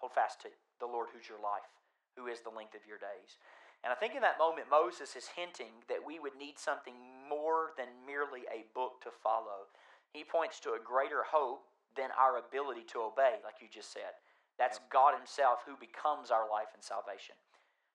Hold 0.01 0.13
fast 0.13 0.41
to 0.41 0.49
the 0.79 0.89
Lord 0.89 1.07
who's 1.13 1.29
your 1.29 1.39
life, 1.39 1.69
who 2.17 2.27
is 2.27 2.41
the 2.41 2.51
length 2.51 2.75
of 2.75 2.87
your 2.87 2.97
days. 2.97 3.37
And 3.83 3.93
I 3.93 3.95
think 3.95 4.15
in 4.15 4.25
that 4.25 4.41
moment, 4.41 4.71
Moses 4.71 5.15
is 5.15 5.29
hinting 5.35 5.85
that 5.87 6.01
we 6.01 6.17
would 6.17 6.35
need 6.35 6.57
something 6.57 6.97
more 7.29 7.69
than 7.77 8.01
merely 8.01 8.49
a 8.49 8.65
book 8.73 8.97
to 9.05 9.13
follow. 9.13 9.69
He 10.09 10.23
points 10.23 10.59
to 10.61 10.73
a 10.73 10.81
greater 10.81 11.21
hope 11.21 11.69
than 11.93 12.09
our 12.17 12.41
ability 12.41 12.83
to 12.91 13.05
obey, 13.05 13.39
like 13.45 13.61
you 13.61 13.67
just 13.71 13.93
said. 13.93 14.17
That's 14.57 14.79
God 14.91 15.15
Himself 15.17 15.59
who 15.65 15.75
becomes 15.77 16.31
our 16.31 16.49
life 16.49 16.71
and 16.73 16.83
salvation. 16.83 17.35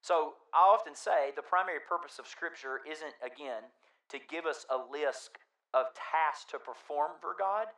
So 0.02 0.34
I 0.54 0.60
often 0.60 0.94
say 0.94 1.32
the 1.36 1.42
primary 1.42 1.80
purpose 1.80 2.18
of 2.18 2.26
Scripture 2.26 2.80
isn't, 2.88 3.14
again, 3.20 3.64
to 4.10 4.18
give 4.18 4.46
us 4.46 4.66
a 4.70 4.76
list 4.76 5.36
of 5.72 5.86
tasks 5.94 6.50
to 6.50 6.58
perform 6.58 7.12
for 7.20 7.36
God, 7.38 7.68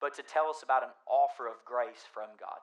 but 0.00 0.14
to 0.16 0.22
tell 0.22 0.48
us 0.48 0.62
about 0.62 0.82
an 0.82 0.90
offer 1.06 1.46
of 1.46 1.64
grace 1.64 2.04
from 2.12 2.28
God. 2.40 2.60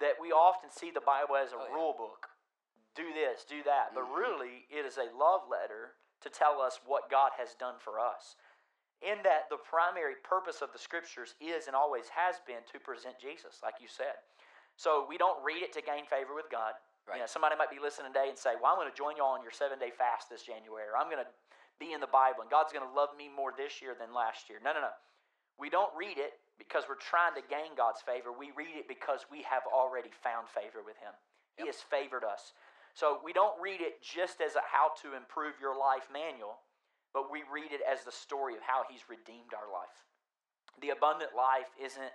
That 0.00 0.20
we 0.20 0.30
often 0.30 0.70
see 0.70 0.90
the 0.90 1.00
Bible 1.02 1.36
as 1.36 1.52
a 1.52 1.56
Oh, 1.56 1.66
yeah. 1.66 1.74
rule 1.74 1.94
book 1.94 2.30
do 2.94 3.12
this, 3.14 3.44
do 3.44 3.62
that. 3.62 3.94
But 3.94 4.04
Mhm. 4.04 4.16
really, 4.16 4.66
it 4.70 4.84
is 4.84 4.98
a 4.98 5.04
love 5.12 5.46
letter 5.48 5.96
to 6.20 6.30
tell 6.30 6.60
us 6.60 6.82
what 6.82 7.08
God 7.08 7.32
has 7.34 7.54
done 7.54 7.78
for 7.78 8.00
us. 8.00 8.36
in 9.00 9.22
that 9.22 9.48
the 9.48 9.56
primary 9.56 10.16
purpose 10.16 10.60
of 10.60 10.72
the 10.72 10.78
scriptures 10.78 11.36
is 11.38 11.68
and 11.68 11.76
always 11.76 12.08
has 12.08 12.40
been 12.40 12.64
to 12.64 12.80
present 12.80 13.16
Jesus, 13.20 13.62
like 13.62 13.80
you 13.80 13.86
said. 13.86 14.16
So 14.78 15.04
we 15.10 15.18
don't 15.18 15.42
read 15.42 15.66
it 15.66 15.74
to 15.74 15.82
gain 15.82 16.06
favor 16.06 16.38
with 16.38 16.46
God. 16.54 16.78
Right. 17.02 17.18
You 17.18 17.26
know, 17.26 17.30
somebody 17.30 17.58
might 17.58 17.68
be 17.68 17.82
listening 17.82 18.14
today 18.14 18.30
and 18.30 18.38
say, 18.38 18.54
"Well, 18.54 18.70
I'm 18.70 18.78
going 18.78 18.86
to 18.88 18.94
join 18.94 19.18
you 19.18 19.26
all 19.26 19.34
on 19.34 19.42
your 19.42 19.50
seven 19.50 19.78
day 19.78 19.90
fast 19.90 20.30
this 20.30 20.46
January, 20.46 20.86
or 20.86 20.94
I'm 20.94 21.10
going 21.10 21.24
to 21.24 21.30
be 21.82 21.92
in 21.92 21.98
the 21.98 22.10
Bible, 22.10 22.46
and 22.46 22.50
God's 22.50 22.70
going 22.70 22.86
to 22.86 22.94
love 22.94 23.10
me 23.18 23.26
more 23.26 23.50
this 23.50 23.82
year 23.82 23.98
than 23.98 24.14
last 24.14 24.46
year." 24.48 24.62
No, 24.62 24.72
no, 24.72 24.80
no. 24.80 24.94
We 25.58 25.66
don't 25.68 25.90
read 25.98 26.16
it 26.22 26.38
because 26.62 26.86
we're 26.86 27.00
trying 27.02 27.34
to 27.34 27.42
gain 27.50 27.74
God's 27.74 28.02
favor. 28.06 28.30
We 28.30 28.54
read 28.54 28.78
it 28.78 28.86
because 28.86 29.26
we 29.26 29.42
have 29.42 29.66
already 29.66 30.14
found 30.22 30.46
favor 30.46 30.86
with 30.86 30.96
Him. 31.02 31.10
He 31.58 31.66
Yep. 31.66 31.74
has 31.74 31.82
favored 31.82 32.22
us. 32.22 32.52
So 32.94 33.18
we 33.24 33.32
don't 33.32 33.58
read 33.58 33.80
it 33.80 33.98
just 34.02 34.40
as 34.40 34.54
a 34.54 34.62
how 34.62 34.94
to 35.02 35.14
improve 35.14 35.58
your 35.58 35.74
life 35.74 36.06
manual, 36.10 36.60
but 37.12 37.30
we 37.30 37.42
read 37.50 37.72
it 37.72 37.80
as 37.82 38.04
the 38.04 38.12
story 38.12 38.54
of 38.54 38.62
how 38.62 38.84
He's 38.86 39.08
redeemed 39.08 39.54
our 39.54 39.66
life. 39.72 40.06
The 40.78 40.90
abundant 40.90 41.34
life 41.34 41.70
isn't, 41.80 42.12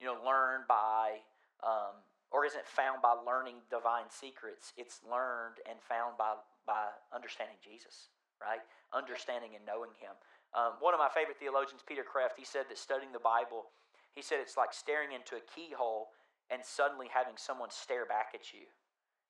you 0.00 0.06
know, 0.06 0.18
learned 0.24 0.66
by 0.66 1.22
um, 1.62 2.00
or 2.30 2.46
isn't 2.46 2.66
found 2.66 3.02
by 3.02 3.12
learning 3.12 3.58
divine 3.70 4.06
secrets. 4.08 4.72
It's 4.76 5.00
learned 5.02 5.58
and 5.68 5.78
found 5.82 6.16
by 6.18 6.38
by 6.66 6.92
understanding 7.10 7.56
Jesus, 7.62 8.08
right? 8.40 8.62
Understanding 8.94 9.56
and 9.56 9.64
knowing 9.66 9.90
Him. 9.98 10.14
Um, 10.54 10.78
one 10.80 10.94
of 10.94 11.00
my 11.00 11.08
favorite 11.10 11.38
theologians, 11.38 11.82
Peter 11.86 12.02
Kraft, 12.02 12.34
he 12.38 12.44
said 12.44 12.66
that 12.68 12.78
studying 12.78 13.12
the 13.12 13.22
Bible, 13.22 13.70
he 14.14 14.22
said 14.22 14.38
it's 14.42 14.56
like 14.56 14.72
staring 14.74 15.12
into 15.12 15.36
a 15.36 15.44
keyhole 15.54 16.10
and 16.50 16.62
suddenly 16.64 17.06
having 17.10 17.34
someone 17.38 17.70
stare 17.70 18.04
back 18.06 18.34
at 18.34 18.50
you. 18.52 18.66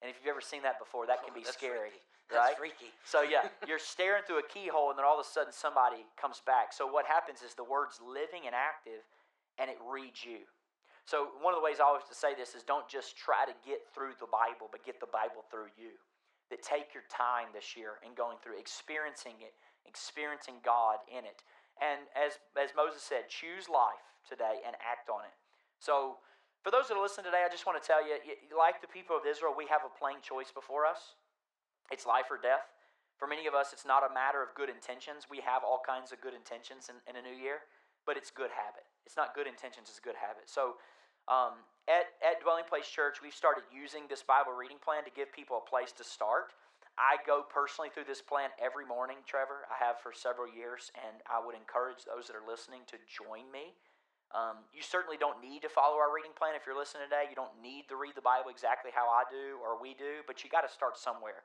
And 0.00 0.08
if 0.08 0.16
you've 0.16 0.32
ever 0.32 0.40
seen 0.40 0.62
that 0.64 0.80
before, 0.80 1.04
that 1.06 1.20
can 1.20 1.32
Oh, 1.32 1.36
be 1.36 1.44
that's 1.44 1.56
scary. 1.56 1.92
Freaky. 1.92 2.04
That's 2.32 2.48
right? 2.48 2.56
freaky. 2.56 2.90
So 3.04 3.20
yeah, 3.20 3.52
you're 3.68 3.78
staring 3.82 4.24
through 4.24 4.40
a 4.40 4.48
keyhole, 4.48 4.88
and 4.88 4.96
then 4.98 5.04
all 5.04 5.20
of 5.20 5.24
a 5.24 5.28
sudden 5.28 5.52
somebody 5.52 6.06
comes 6.16 6.40
back. 6.46 6.72
So 6.72 6.88
what 6.88 7.04
happens 7.04 7.42
is 7.44 7.52
the 7.54 7.64
word's 7.68 8.00
living 8.00 8.48
and 8.48 8.54
active, 8.56 9.04
and 9.60 9.68
it 9.68 9.76
reads 9.84 10.24
you. 10.24 10.48
So 11.10 11.34
one 11.42 11.50
of 11.50 11.58
the 11.58 11.66
ways 11.66 11.82
I 11.82 11.90
always 11.90 12.06
to 12.06 12.14
say 12.14 12.38
this 12.38 12.54
is 12.54 12.62
don't 12.62 12.86
just 12.86 13.18
try 13.18 13.42
to 13.42 13.50
get 13.66 13.82
through 13.90 14.14
the 14.22 14.30
Bible, 14.30 14.70
but 14.70 14.86
get 14.86 15.02
the 15.02 15.10
Bible 15.10 15.42
through 15.50 15.74
you. 15.74 15.98
That 16.54 16.62
take 16.62 16.94
your 16.94 17.02
time 17.10 17.50
this 17.50 17.74
year 17.74 17.98
in 18.06 18.14
going 18.14 18.38
through, 18.38 18.58
experiencing 18.58 19.38
it, 19.42 19.54
experiencing 19.86 20.62
God 20.62 21.02
in 21.10 21.26
it. 21.26 21.42
And 21.82 22.06
as 22.14 22.38
as 22.54 22.74
Moses 22.78 23.02
said, 23.02 23.26
choose 23.26 23.66
life 23.66 24.06
today 24.22 24.62
and 24.62 24.78
act 24.78 25.10
on 25.10 25.26
it. 25.26 25.34
So 25.82 26.22
for 26.62 26.70
those 26.70 26.86
that 26.90 26.94
are 26.94 27.02
listening 27.02 27.26
today, 27.26 27.42
I 27.42 27.50
just 27.50 27.66
want 27.66 27.78
to 27.78 27.86
tell 27.86 28.02
you, 28.02 28.18
like 28.54 28.78
the 28.78 28.90
people 28.90 29.18
of 29.18 29.26
Israel, 29.26 29.50
we 29.50 29.66
have 29.66 29.82
a 29.82 29.90
plain 29.90 30.22
choice 30.22 30.54
before 30.54 30.86
us. 30.86 31.18
It's 31.90 32.06
life 32.06 32.30
or 32.30 32.38
death. 32.38 32.70
For 33.18 33.26
many 33.26 33.50
of 33.50 33.54
us, 33.54 33.74
it's 33.74 33.86
not 33.86 34.06
a 34.06 34.10
matter 34.10 34.42
of 34.42 34.54
good 34.54 34.70
intentions. 34.70 35.26
We 35.26 35.42
have 35.42 35.66
all 35.66 35.82
kinds 35.82 36.14
of 36.14 36.22
good 36.22 36.34
intentions 36.34 36.90
in, 36.90 36.98
in 37.10 37.14
a 37.18 37.22
new 37.22 37.34
year, 37.34 37.66
but 38.06 38.14
it's 38.18 38.30
good 38.30 38.50
habit. 38.54 38.86
It's 39.06 39.18
not 39.18 39.34
good 39.34 39.46
intentions, 39.46 39.90
it's 39.90 40.02
good 40.02 40.18
habit. 40.18 40.46
So 40.46 40.78
um, 41.28 41.60
at, 41.88 42.14
at 42.22 42.40
Dwelling 42.40 42.68
Place 42.68 42.86
Church, 42.86 43.18
we've 43.18 43.34
started 43.34 43.64
using 43.68 44.06
this 44.06 44.22
Bible 44.22 44.52
reading 44.52 44.78
plan 44.78 45.02
to 45.04 45.12
give 45.12 45.32
people 45.32 45.58
a 45.58 45.66
place 45.66 45.90
to 45.98 46.04
start. 46.04 46.54
I 47.00 47.16
go 47.24 47.42
personally 47.42 47.88
through 47.88 48.06
this 48.06 48.20
plan 48.20 48.52
every 48.60 48.84
morning, 48.84 49.24
Trevor. 49.24 49.64
I 49.72 49.76
have 49.80 49.98
for 50.04 50.12
several 50.12 50.46
years, 50.46 50.92
and 51.00 51.24
I 51.24 51.40
would 51.40 51.56
encourage 51.56 52.04
those 52.04 52.28
that 52.28 52.36
are 52.36 52.44
listening 52.44 52.84
to 52.92 52.96
join 53.08 53.48
me. 53.48 53.72
Um, 54.30 54.62
you 54.70 54.82
certainly 54.82 55.18
don't 55.18 55.42
need 55.42 55.66
to 55.66 55.70
follow 55.70 55.98
our 55.98 56.14
reading 56.14 56.30
plan 56.30 56.54
if 56.54 56.62
you're 56.62 56.78
listening 56.78 57.10
today. 57.10 57.26
You 57.26 57.34
don't 57.34 57.56
need 57.58 57.90
to 57.90 57.98
read 57.98 58.14
the 58.14 58.22
Bible 58.22 58.52
exactly 58.52 58.94
how 58.94 59.10
I 59.10 59.26
do 59.26 59.58
or 59.58 59.74
we 59.74 59.98
do, 59.98 60.22
but 60.30 60.46
you 60.46 60.50
got 60.50 60.62
to 60.62 60.70
start 60.70 60.94
somewhere. 60.94 61.42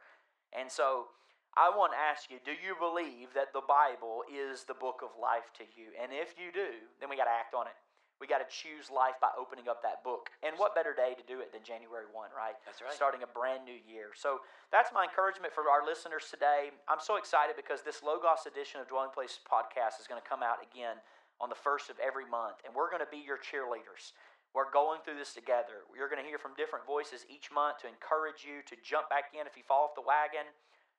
And 0.54 0.70
so 0.70 1.10
I 1.58 1.74
want 1.74 1.98
to 1.98 2.00
ask 2.00 2.30
you 2.30 2.38
do 2.46 2.54
you 2.54 2.78
believe 2.78 3.34
that 3.34 3.58
the 3.58 3.66
Bible 3.66 4.22
is 4.30 4.70
the 4.70 4.78
book 4.78 5.02
of 5.02 5.18
life 5.18 5.50
to 5.58 5.66
you? 5.74 5.98
And 5.98 6.14
if 6.14 6.38
you 6.38 6.54
do, 6.54 6.78
then 7.02 7.10
we 7.10 7.18
got 7.18 7.26
to 7.26 7.34
act 7.34 7.58
on 7.58 7.66
it. 7.66 7.78
We 8.24 8.32
got 8.32 8.40
to 8.40 8.48
choose 8.48 8.88
life 8.88 9.20
by 9.20 9.36
opening 9.36 9.68
up 9.68 9.84
that 9.84 10.00
book. 10.04 10.32
And 10.40 10.56
what 10.56 10.72
better 10.72 10.96
day 10.96 11.14
to 11.20 11.26
do 11.28 11.44
it 11.44 11.52
than 11.52 11.68
January 11.68 12.08
1, 12.08 12.32
right? 12.32 12.56
That's 12.64 12.80
right. 12.80 12.96
Starting 12.96 13.28
a 13.28 13.30
brand 13.30 13.68
new 13.68 13.76
year. 13.76 14.16
So 14.16 14.40
that's 14.72 14.96
my 14.96 15.04
encouragement 15.04 15.52
for 15.52 15.68
our 15.68 15.84
listeners 15.84 16.32
today. 16.32 16.72
I'm 16.88 17.04
so 17.04 17.20
excited 17.20 17.60
because 17.60 17.84
this 17.84 18.00
Logos 18.00 18.48
edition 18.48 18.80
of 18.80 18.88
Dwelling 18.88 19.12
Place 19.12 19.44
podcast 19.44 20.00
is 20.00 20.08
going 20.08 20.20
to 20.20 20.28
come 20.28 20.40
out 20.40 20.64
again 20.64 20.96
on 21.44 21.52
the 21.52 21.60
first 21.60 21.92
of 21.92 22.00
every 22.00 22.24
month. 22.24 22.64
And 22.64 22.72
we're 22.72 22.88
going 22.88 23.04
to 23.04 23.12
be 23.12 23.20
your 23.20 23.36
cheerleaders. 23.36 24.16
We're 24.56 24.72
going 24.72 25.04
through 25.04 25.20
this 25.20 25.36
together. 25.36 25.84
You're 25.92 26.08
going 26.08 26.24
to 26.24 26.28
hear 26.28 26.40
from 26.40 26.56
different 26.56 26.88
voices 26.88 27.28
each 27.28 27.52
month 27.52 27.84
to 27.84 27.92
encourage 27.92 28.48
you 28.48 28.64
to 28.72 28.80
jump 28.80 29.12
back 29.12 29.36
in 29.36 29.44
if 29.44 29.60
you 29.60 29.68
fall 29.68 29.92
off 29.92 30.00
the 30.00 30.08
wagon. 30.08 30.48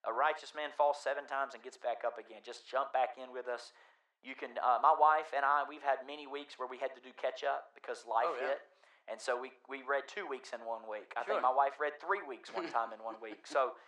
A 0.05 0.12
righteous 0.12 0.52
man 0.52 0.70
falls 0.76 1.00
seven 1.00 1.24
times 1.24 1.57
and 1.57 1.64
gets 1.64 1.81
back 1.81 2.05
up 2.05 2.20
again. 2.20 2.44
Just 2.44 2.68
jump 2.68 2.92
back 2.92 3.16
in 3.16 3.33
with 3.33 3.48
us. 3.48 3.72
You 4.26 4.34
can. 4.34 4.58
Uh, 4.58 4.82
my 4.82 4.90
wife 4.90 5.30
and 5.30 5.46
I, 5.46 5.62
we've 5.70 5.86
had 5.86 6.02
many 6.02 6.26
weeks 6.26 6.58
where 6.58 6.66
we 6.66 6.82
had 6.82 6.90
to 6.98 7.00
do 7.00 7.14
catch 7.14 7.46
up 7.46 7.70
because 7.78 8.02
life 8.10 8.26
Oh, 8.26 8.34
yeah. 8.42 8.58
hit, 8.58 8.60
and 9.06 9.22
so 9.22 9.38
we 9.38 9.54
we 9.70 9.86
read 9.86 10.10
two 10.10 10.26
weeks 10.26 10.50
in 10.50 10.58
one 10.66 10.82
week. 10.90 11.14
I 11.14 11.22
Sure. 11.22 11.38
think 11.38 11.46
my 11.46 11.54
wife 11.54 11.78
read 11.78 11.94
three 12.02 12.26
weeks 12.26 12.50
one 12.50 12.66
time 12.74 12.90
in 12.90 12.98
one 13.06 13.14
week. 13.22 13.46
So 13.46 13.78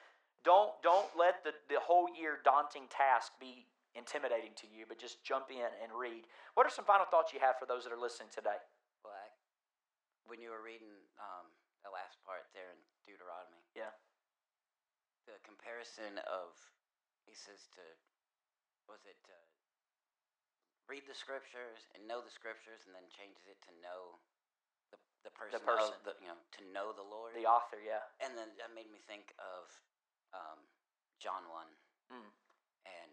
don't 0.47 0.71
don't 0.87 1.11
let 1.19 1.43
the 1.43 1.59
the 1.67 1.83
whole 1.83 2.07
year 2.15 2.39
daunting 2.47 2.87
task 2.87 3.35
be 3.43 3.67
intimidating 3.99 4.55
to 4.63 4.71
you, 4.71 4.87
but 4.87 4.95
just 5.03 5.19
jump 5.27 5.51
in 5.51 5.67
and 5.83 5.91
read. 5.91 6.23
What 6.55 6.63
are 6.63 6.71
some 6.71 6.87
final 6.87 7.03
thoughts 7.11 7.35
you 7.35 7.43
have 7.43 7.59
for 7.59 7.67
those 7.67 7.83
that 7.83 7.91
are 7.91 7.99
listening 7.99 8.31
today? 8.31 8.63
Well, 9.03 9.11
I, 9.19 9.27
when 10.31 10.39
you 10.39 10.55
were 10.55 10.63
reading 10.63 10.95
um, 11.19 11.51
the 11.83 11.91
last 11.91 12.23
part 12.23 12.47
there 12.55 12.71
in 12.71 12.79
Deuteronomy, 13.11 13.59
Yeah. 13.75 13.91
the 15.27 15.35
comparison 15.43 16.23
of 16.31 16.55
he 17.27 17.35
says 17.35 17.67
to 17.75 17.83
was 18.87 19.03
it 19.03 19.19
uh, 19.27 19.35
read 20.89 21.05
the 21.07 21.15
scriptures 21.17 21.85
and 21.95 22.09
know 22.09 22.25
the 22.25 22.33
scriptures, 22.33 22.83
and 22.89 22.93
then 22.97 23.05
changes 23.13 23.45
it 23.47 23.61
to 23.69 23.73
know 23.85 24.19
the 24.91 24.99
the 25.25 25.33
person, 25.37 25.61
person. 25.61 25.93
of 25.95 26.03
the 26.09 26.15
you 26.25 26.29
know 26.33 26.41
to 26.59 26.63
know 26.73 26.91
the 26.97 27.05
Lord, 27.05 27.37
The 27.37 27.45
author, 27.49 27.79
yeah. 27.81 28.03
and 28.25 28.33
then 28.35 28.49
that 28.59 28.73
made 28.73 28.89
me 28.89 28.99
think 29.05 29.37
of 29.39 29.69
um, 30.33 30.61
John 31.21 31.45
one, 31.53 31.69
Mm. 32.09 32.33
and 32.89 33.13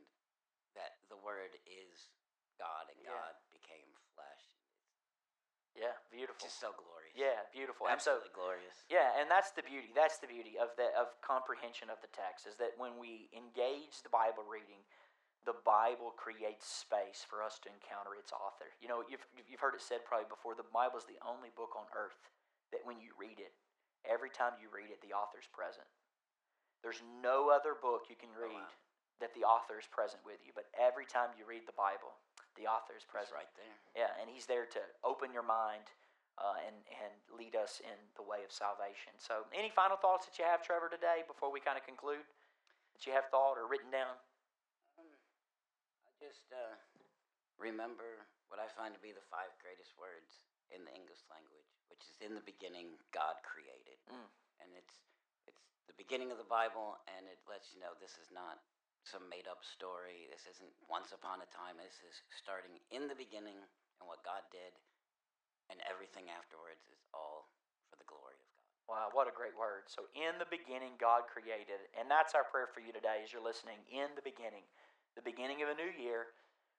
that 0.79 1.03
the 1.11 1.19
Word 1.19 1.51
is 1.67 2.09
God, 2.57 2.87
and 2.87 2.99
Yeah. 3.03 3.11
God 3.11 3.35
became 3.51 3.91
flesh. 4.15 4.43
Yeah, 5.75 5.91
beautiful. 6.07 6.39
Just 6.47 6.59
so 6.63 6.71
glorious. 6.71 7.11
Yeah, 7.19 7.43
beautiful. 7.51 7.87
And 7.91 7.99
so 7.99 8.15
absolutely 8.15 8.31
glorious. 8.31 8.77
Yeah, 8.87 9.19
and 9.19 9.27
that's 9.29 9.51
the 9.51 9.63
beauty. 9.63 9.91
That's 9.91 10.19
the 10.23 10.27
beauty 10.31 10.55
of 10.57 10.71
the 10.79 10.87
of 10.95 11.11
comprehension 11.19 11.89
of 11.91 11.99
the 11.99 12.07
text 12.15 12.47
is 12.47 12.55
that 12.63 12.79
when 12.79 12.95
we 12.97 13.27
engage 13.35 13.99
the 14.01 14.07
Bible 14.09 14.47
reading, 14.47 14.79
the 15.45 15.57
Bible 15.65 16.09
creates 16.17 16.65
space 16.65 17.21
for 17.25 17.45
us 17.45 17.61
to 17.61 17.69
encounter 17.69 18.17
its 18.17 18.33
author. 18.33 18.69
You 18.81 18.89
know, 18.89 19.05
you've 19.05 19.25
you've 19.45 19.61
heard 19.61 19.77
it 19.77 19.81
said 19.85 20.01
probably 20.05 20.25
before. 20.29 20.57
The 20.57 20.65
Bible 20.73 20.97
is 20.97 21.05
the 21.05 21.21
only 21.21 21.53
book 21.53 21.77
on 21.77 21.85
earth 21.93 22.17
that 22.73 22.81
when 22.83 22.97
you 22.97 23.13
read 23.17 23.37
it, 23.37 23.53
every 24.03 24.33
time 24.33 24.57
you 24.57 24.67
read 24.73 24.89
it, 24.89 24.99
the 25.05 25.13
author's 25.13 25.45
present. 25.53 25.85
There's 26.81 27.01
no 27.21 27.49
other 27.53 27.73
book 27.77 28.09
you 28.09 28.17
can 28.17 28.33
Oh, 28.37 28.45
wow. 28.45 28.53
read 28.57 28.69
that 29.23 29.31
the 29.33 29.45
author 29.47 29.79
is 29.79 29.87
present 29.87 30.19
with 30.25 30.41
you, 30.43 30.51
but 30.53 30.67
every 30.75 31.05
time 31.07 31.31
you 31.39 31.47
read 31.47 31.63
the 31.65 31.77
Bible, 31.77 32.11
the 32.59 32.67
author 32.67 32.93
is 32.97 33.05
present. 33.07 33.33
right 33.37 33.53
there. 33.55 33.77
Yeah, 33.95 34.11
and 34.19 34.27
He's 34.29 34.45
there 34.45 34.65
to 34.75 34.81
open 35.05 35.31
your 35.31 35.45
mind 35.45 35.87
uh, 36.41 36.57
and 36.67 36.75
and 36.99 37.13
lead 37.31 37.55
us 37.55 37.79
in 37.85 37.95
the 38.19 38.25
way 38.25 38.43
of 38.43 38.51
salvation. 38.51 39.13
So, 39.21 39.45
any 39.55 39.69
final 39.71 39.95
thoughts 39.95 40.25
that 40.27 40.35
you 40.41 40.43
have, 40.45 40.59
Trevor, 40.65 40.89
today 40.91 41.23
before 41.29 41.47
we 41.53 41.61
kind 41.61 41.77
of 41.77 41.85
conclude? 41.85 42.25
That 42.97 43.03
you 43.07 43.13
have 43.13 43.27
thought 43.31 43.59
or 43.59 43.67
written 43.67 43.91
down? 43.91 44.15
Just 46.25 46.49
uh, 46.49 46.73
remember 47.61 48.25
what 48.49 48.57
I 48.57 48.65
find 48.73 48.97
to 48.97 49.01
be 49.03 49.13
the 49.13 49.21
five 49.29 49.53
greatest 49.61 49.93
words 49.93 50.41
in 50.73 50.81
the 50.81 50.89
English 50.97 51.21
language, 51.29 51.69
which 51.93 52.01
is 52.09 52.17
in 52.17 52.33
the 52.33 52.41
beginning, 52.41 52.97
God 53.13 53.37
created, 53.45 54.01
Mm. 54.09 54.25
and 54.57 54.73
it's 54.73 55.05
it's 55.45 55.61
the 55.85 55.93
beginning 55.93 56.33
of 56.33 56.41
the 56.41 56.49
Bible, 56.49 56.97
and 57.05 57.29
it 57.29 57.37
lets 57.45 57.69
you 57.77 57.77
know 57.77 57.93
this 58.01 58.17
is 58.17 58.33
not 58.33 58.57
some 59.05 59.29
made 59.29 59.45
up 59.45 59.61
story. 59.61 60.25
This 60.33 60.49
isn't 60.49 60.73
once 60.89 61.13
upon 61.13 61.45
a 61.45 61.49
time. 61.53 61.77
This 61.77 62.01
is 62.01 62.17
starting 62.33 62.73
in 62.89 63.05
the 63.05 63.13
beginning 63.13 63.61
and 64.01 64.05
what 64.09 64.25
God 64.25 64.41
did, 64.49 64.73
and 65.69 65.77
everything 65.85 66.33
afterwards 66.33 66.81
is 66.89 67.05
all 67.13 67.53
for 67.85 68.01
the 68.01 68.09
glory 68.09 68.41
of 68.41 68.49
God. 68.57 68.65
Wow, 68.89 69.07
what 69.13 69.29
a 69.29 69.35
great 69.37 69.53
word. 69.53 69.85
So, 69.93 70.09
in 70.17 70.41
the 70.41 70.49
beginning, 70.49 70.97
God 70.97 71.29
created, 71.29 71.85
and 71.93 72.09
that's 72.09 72.33
our 72.33 72.49
prayer 72.49 72.65
for 72.65 72.81
you 72.81 72.89
today 72.89 73.21
as 73.21 73.29
you're 73.29 73.45
listening. 73.45 73.77
In 73.93 74.09
the 74.17 74.25
beginning, 74.25 74.65
the 75.15 75.23
beginning 75.23 75.63
of 75.63 75.71
a 75.71 75.77
new 75.79 75.91
year, 75.95 76.35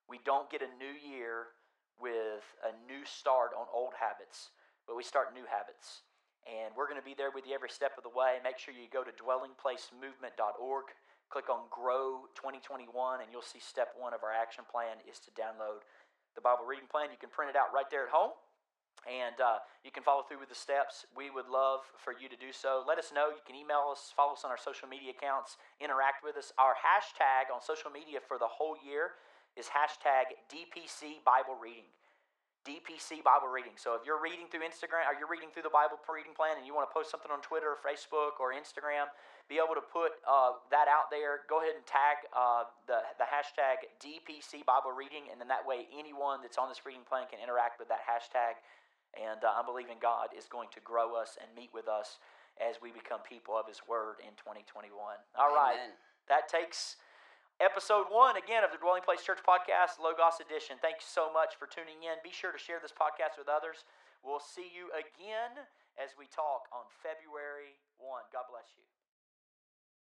we 0.09 0.21
don't 0.25 0.49
get 0.53 0.63
a 0.63 0.71
new 0.79 0.93
year 0.93 1.57
with 1.97 2.45
a 2.63 2.73
new 2.85 3.03
start 3.09 3.57
on 3.57 3.67
old 3.73 3.97
habits, 3.97 4.53
but 4.87 4.95
we 4.95 5.03
start 5.03 5.33
new 5.33 5.49
habits. 5.49 6.05
And 6.47 6.71
we're 6.79 6.87
going 6.87 7.01
to 7.01 7.05
be 7.05 7.17
there 7.17 7.35
with 7.35 7.49
you 7.49 7.57
every 7.57 7.73
step 7.73 7.99
of 7.99 8.07
the 8.07 8.13
way. 8.13 8.39
Make 8.45 8.61
sure 8.61 8.71
you 8.71 8.87
go 8.87 9.03
to 9.03 9.11
dwellingplacemovement.org, 9.11 10.87
click 11.27 11.49
on 11.51 11.67
Grow 11.75 12.31
2021, 12.39 12.87
and 13.19 13.29
you'll 13.35 13.43
see 13.43 13.59
step 13.59 13.97
one 13.99 14.15
of 14.15 14.23
our 14.23 14.31
action 14.31 14.63
plan 14.69 15.03
is 15.09 15.19
to 15.27 15.35
download 15.35 15.83
the 16.39 16.45
Bible 16.45 16.69
reading 16.69 16.87
plan. 16.87 17.11
You 17.11 17.19
can 17.19 17.35
print 17.35 17.51
it 17.51 17.59
out 17.59 17.75
right 17.75 17.91
there 17.91 18.07
at 18.07 18.15
home 18.15 18.37
and 19.07 19.39
uh, 19.41 19.63
you 19.87 19.95
can 19.95 20.03
follow 20.03 20.27
through 20.27 20.43
with 20.43 20.51
the 20.51 20.59
steps. 20.59 21.07
We 21.15 21.31
would 21.31 21.47
love 21.47 21.87
for 21.97 22.13
you 22.13 22.29
to 22.29 22.37
do 22.37 22.51
so. 22.51 22.83
Let 22.83 22.99
us 22.99 23.15
know. 23.15 23.31
You 23.31 23.43
can 23.47 23.55
email 23.55 23.89
us, 23.91 24.13
follow 24.15 24.35
us 24.35 24.43
on 24.43 24.51
our 24.51 24.59
social 24.59 24.91
media 24.91 25.15
accounts, 25.15 25.57
interact 25.81 26.27
with 26.27 26.37
us. 26.37 26.53
Our 26.59 26.75
hashtag 26.75 27.55
on 27.55 27.63
social 27.63 27.91
media 27.91 28.19
for 28.19 28.37
the 28.37 28.51
whole 28.51 28.75
year 28.83 29.17
is 29.55 29.71
hashtag 29.73 30.37
DPC 30.53 31.25
Bible 31.25 31.57
reading. 31.57 31.89
DPC 32.67 33.23
Bible 33.23 33.47
reading. 33.47 33.79
So 33.79 33.95
if 33.95 34.03
you're 34.03 34.19
reading 34.19 34.51
through 34.51 34.67
Instagram 34.67 35.07
or 35.07 35.15
you're 35.15 35.31
reading 35.31 35.55
through 35.55 35.63
the 35.63 35.71
Bible 35.71 36.03
reading 36.11 36.35
plan 36.35 36.59
and 36.59 36.67
you 36.67 36.75
want 36.75 36.91
to 36.91 36.93
post 36.93 37.15
something 37.15 37.31
on 37.31 37.39
Twitter 37.39 37.71
or 37.71 37.79
Facebook 37.79 38.43
or 38.43 38.51
Instagram, 38.51 39.07
be 39.47 39.63
able 39.63 39.79
to 39.79 39.87
put 39.87 40.19
uh, 40.27 40.59
that 40.75 40.91
out 40.91 41.07
there. 41.07 41.47
Go 41.47 41.63
ahead 41.63 41.79
and 41.79 41.87
tag 41.87 42.27
uh, 42.35 42.67
the, 42.91 43.07
the 43.23 43.27
hashtag 43.31 43.87
DPC 44.03 44.67
Bible 44.67 44.91
reading, 44.91 45.31
and 45.31 45.39
then 45.39 45.47
that 45.47 45.63
way 45.63 45.87
anyone 45.95 46.43
that's 46.43 46.59
on 46.59 46.67
this 46.67 46.83
reading 46.83 47.07
plan 47.07 47.31
can 47.31 47.39
interact 47.39 47.79
with 47.79 47.87
that 47.87 48.03
hashtag. 48.03 48.59
And 49.17 49.41
uh, 49.43 49.57
I 49.57 49.65
believe 49.65 49.89
in 49.89 49.99
God 49.99 50.37
is 50.37 50.45
going 50.47 50.69
to 50.77 50.81
grow 50.85 51.17
us 51.17 51.41
and 51.41 51.49
meet 51.57 51.73
with 51.73 51.89
us 51.89 52.21
as 52.61 52.77
we 52.81 52.93
become 52.93 53.25
people 53.25 53.57
of 53.57 53.65
His 53.65 53.81
Word 53.89 54.21
in 54.21 54.33
2021. 54.37 54.93
All 55.37 55.53
right, 55.53 55.81
Amen. 55.81 55.97
that 56.29 56.49
takes 56.49 57.01
episode 57.61 58.13
one 58.13 58.37
again 58.37 58.61
of 58.65 58.73
the 58.73 58.81
Dwelling 58.81 59.05
Place 59.05 59.25
Church 59.25 59.41
Podcast, 59.41 59.97
Logos 59.97 60.41
Edition. 60.45 60.77
Thank 60.81 61.01
you 61.01 61.09
so 61.09 61.33
much 61.33 61.57
for 61.57 61.65
tuning 61.65 62.05
in. 62.05 62.21
Be 62.21 62.33
sure 62.33 62.53
to 62.53 62.61
share 62.61 62.81
this 62.81 62.93
podcast 62.93 63.41
with 63.41 63.49
others. 63.49 63.89
We'll 64.21 64.43
see 64.43 64.69
you 64.69 64.93
again 64.93 65.57
as 65.97 66.13
we 66.21 66.29
talk 66.29 66.69
on 66.73 66.85
February 67.01 67.81
1. 67.97 68.29
God 68.33 68.49
bless 68.53 68.69
you. 68.77 68.85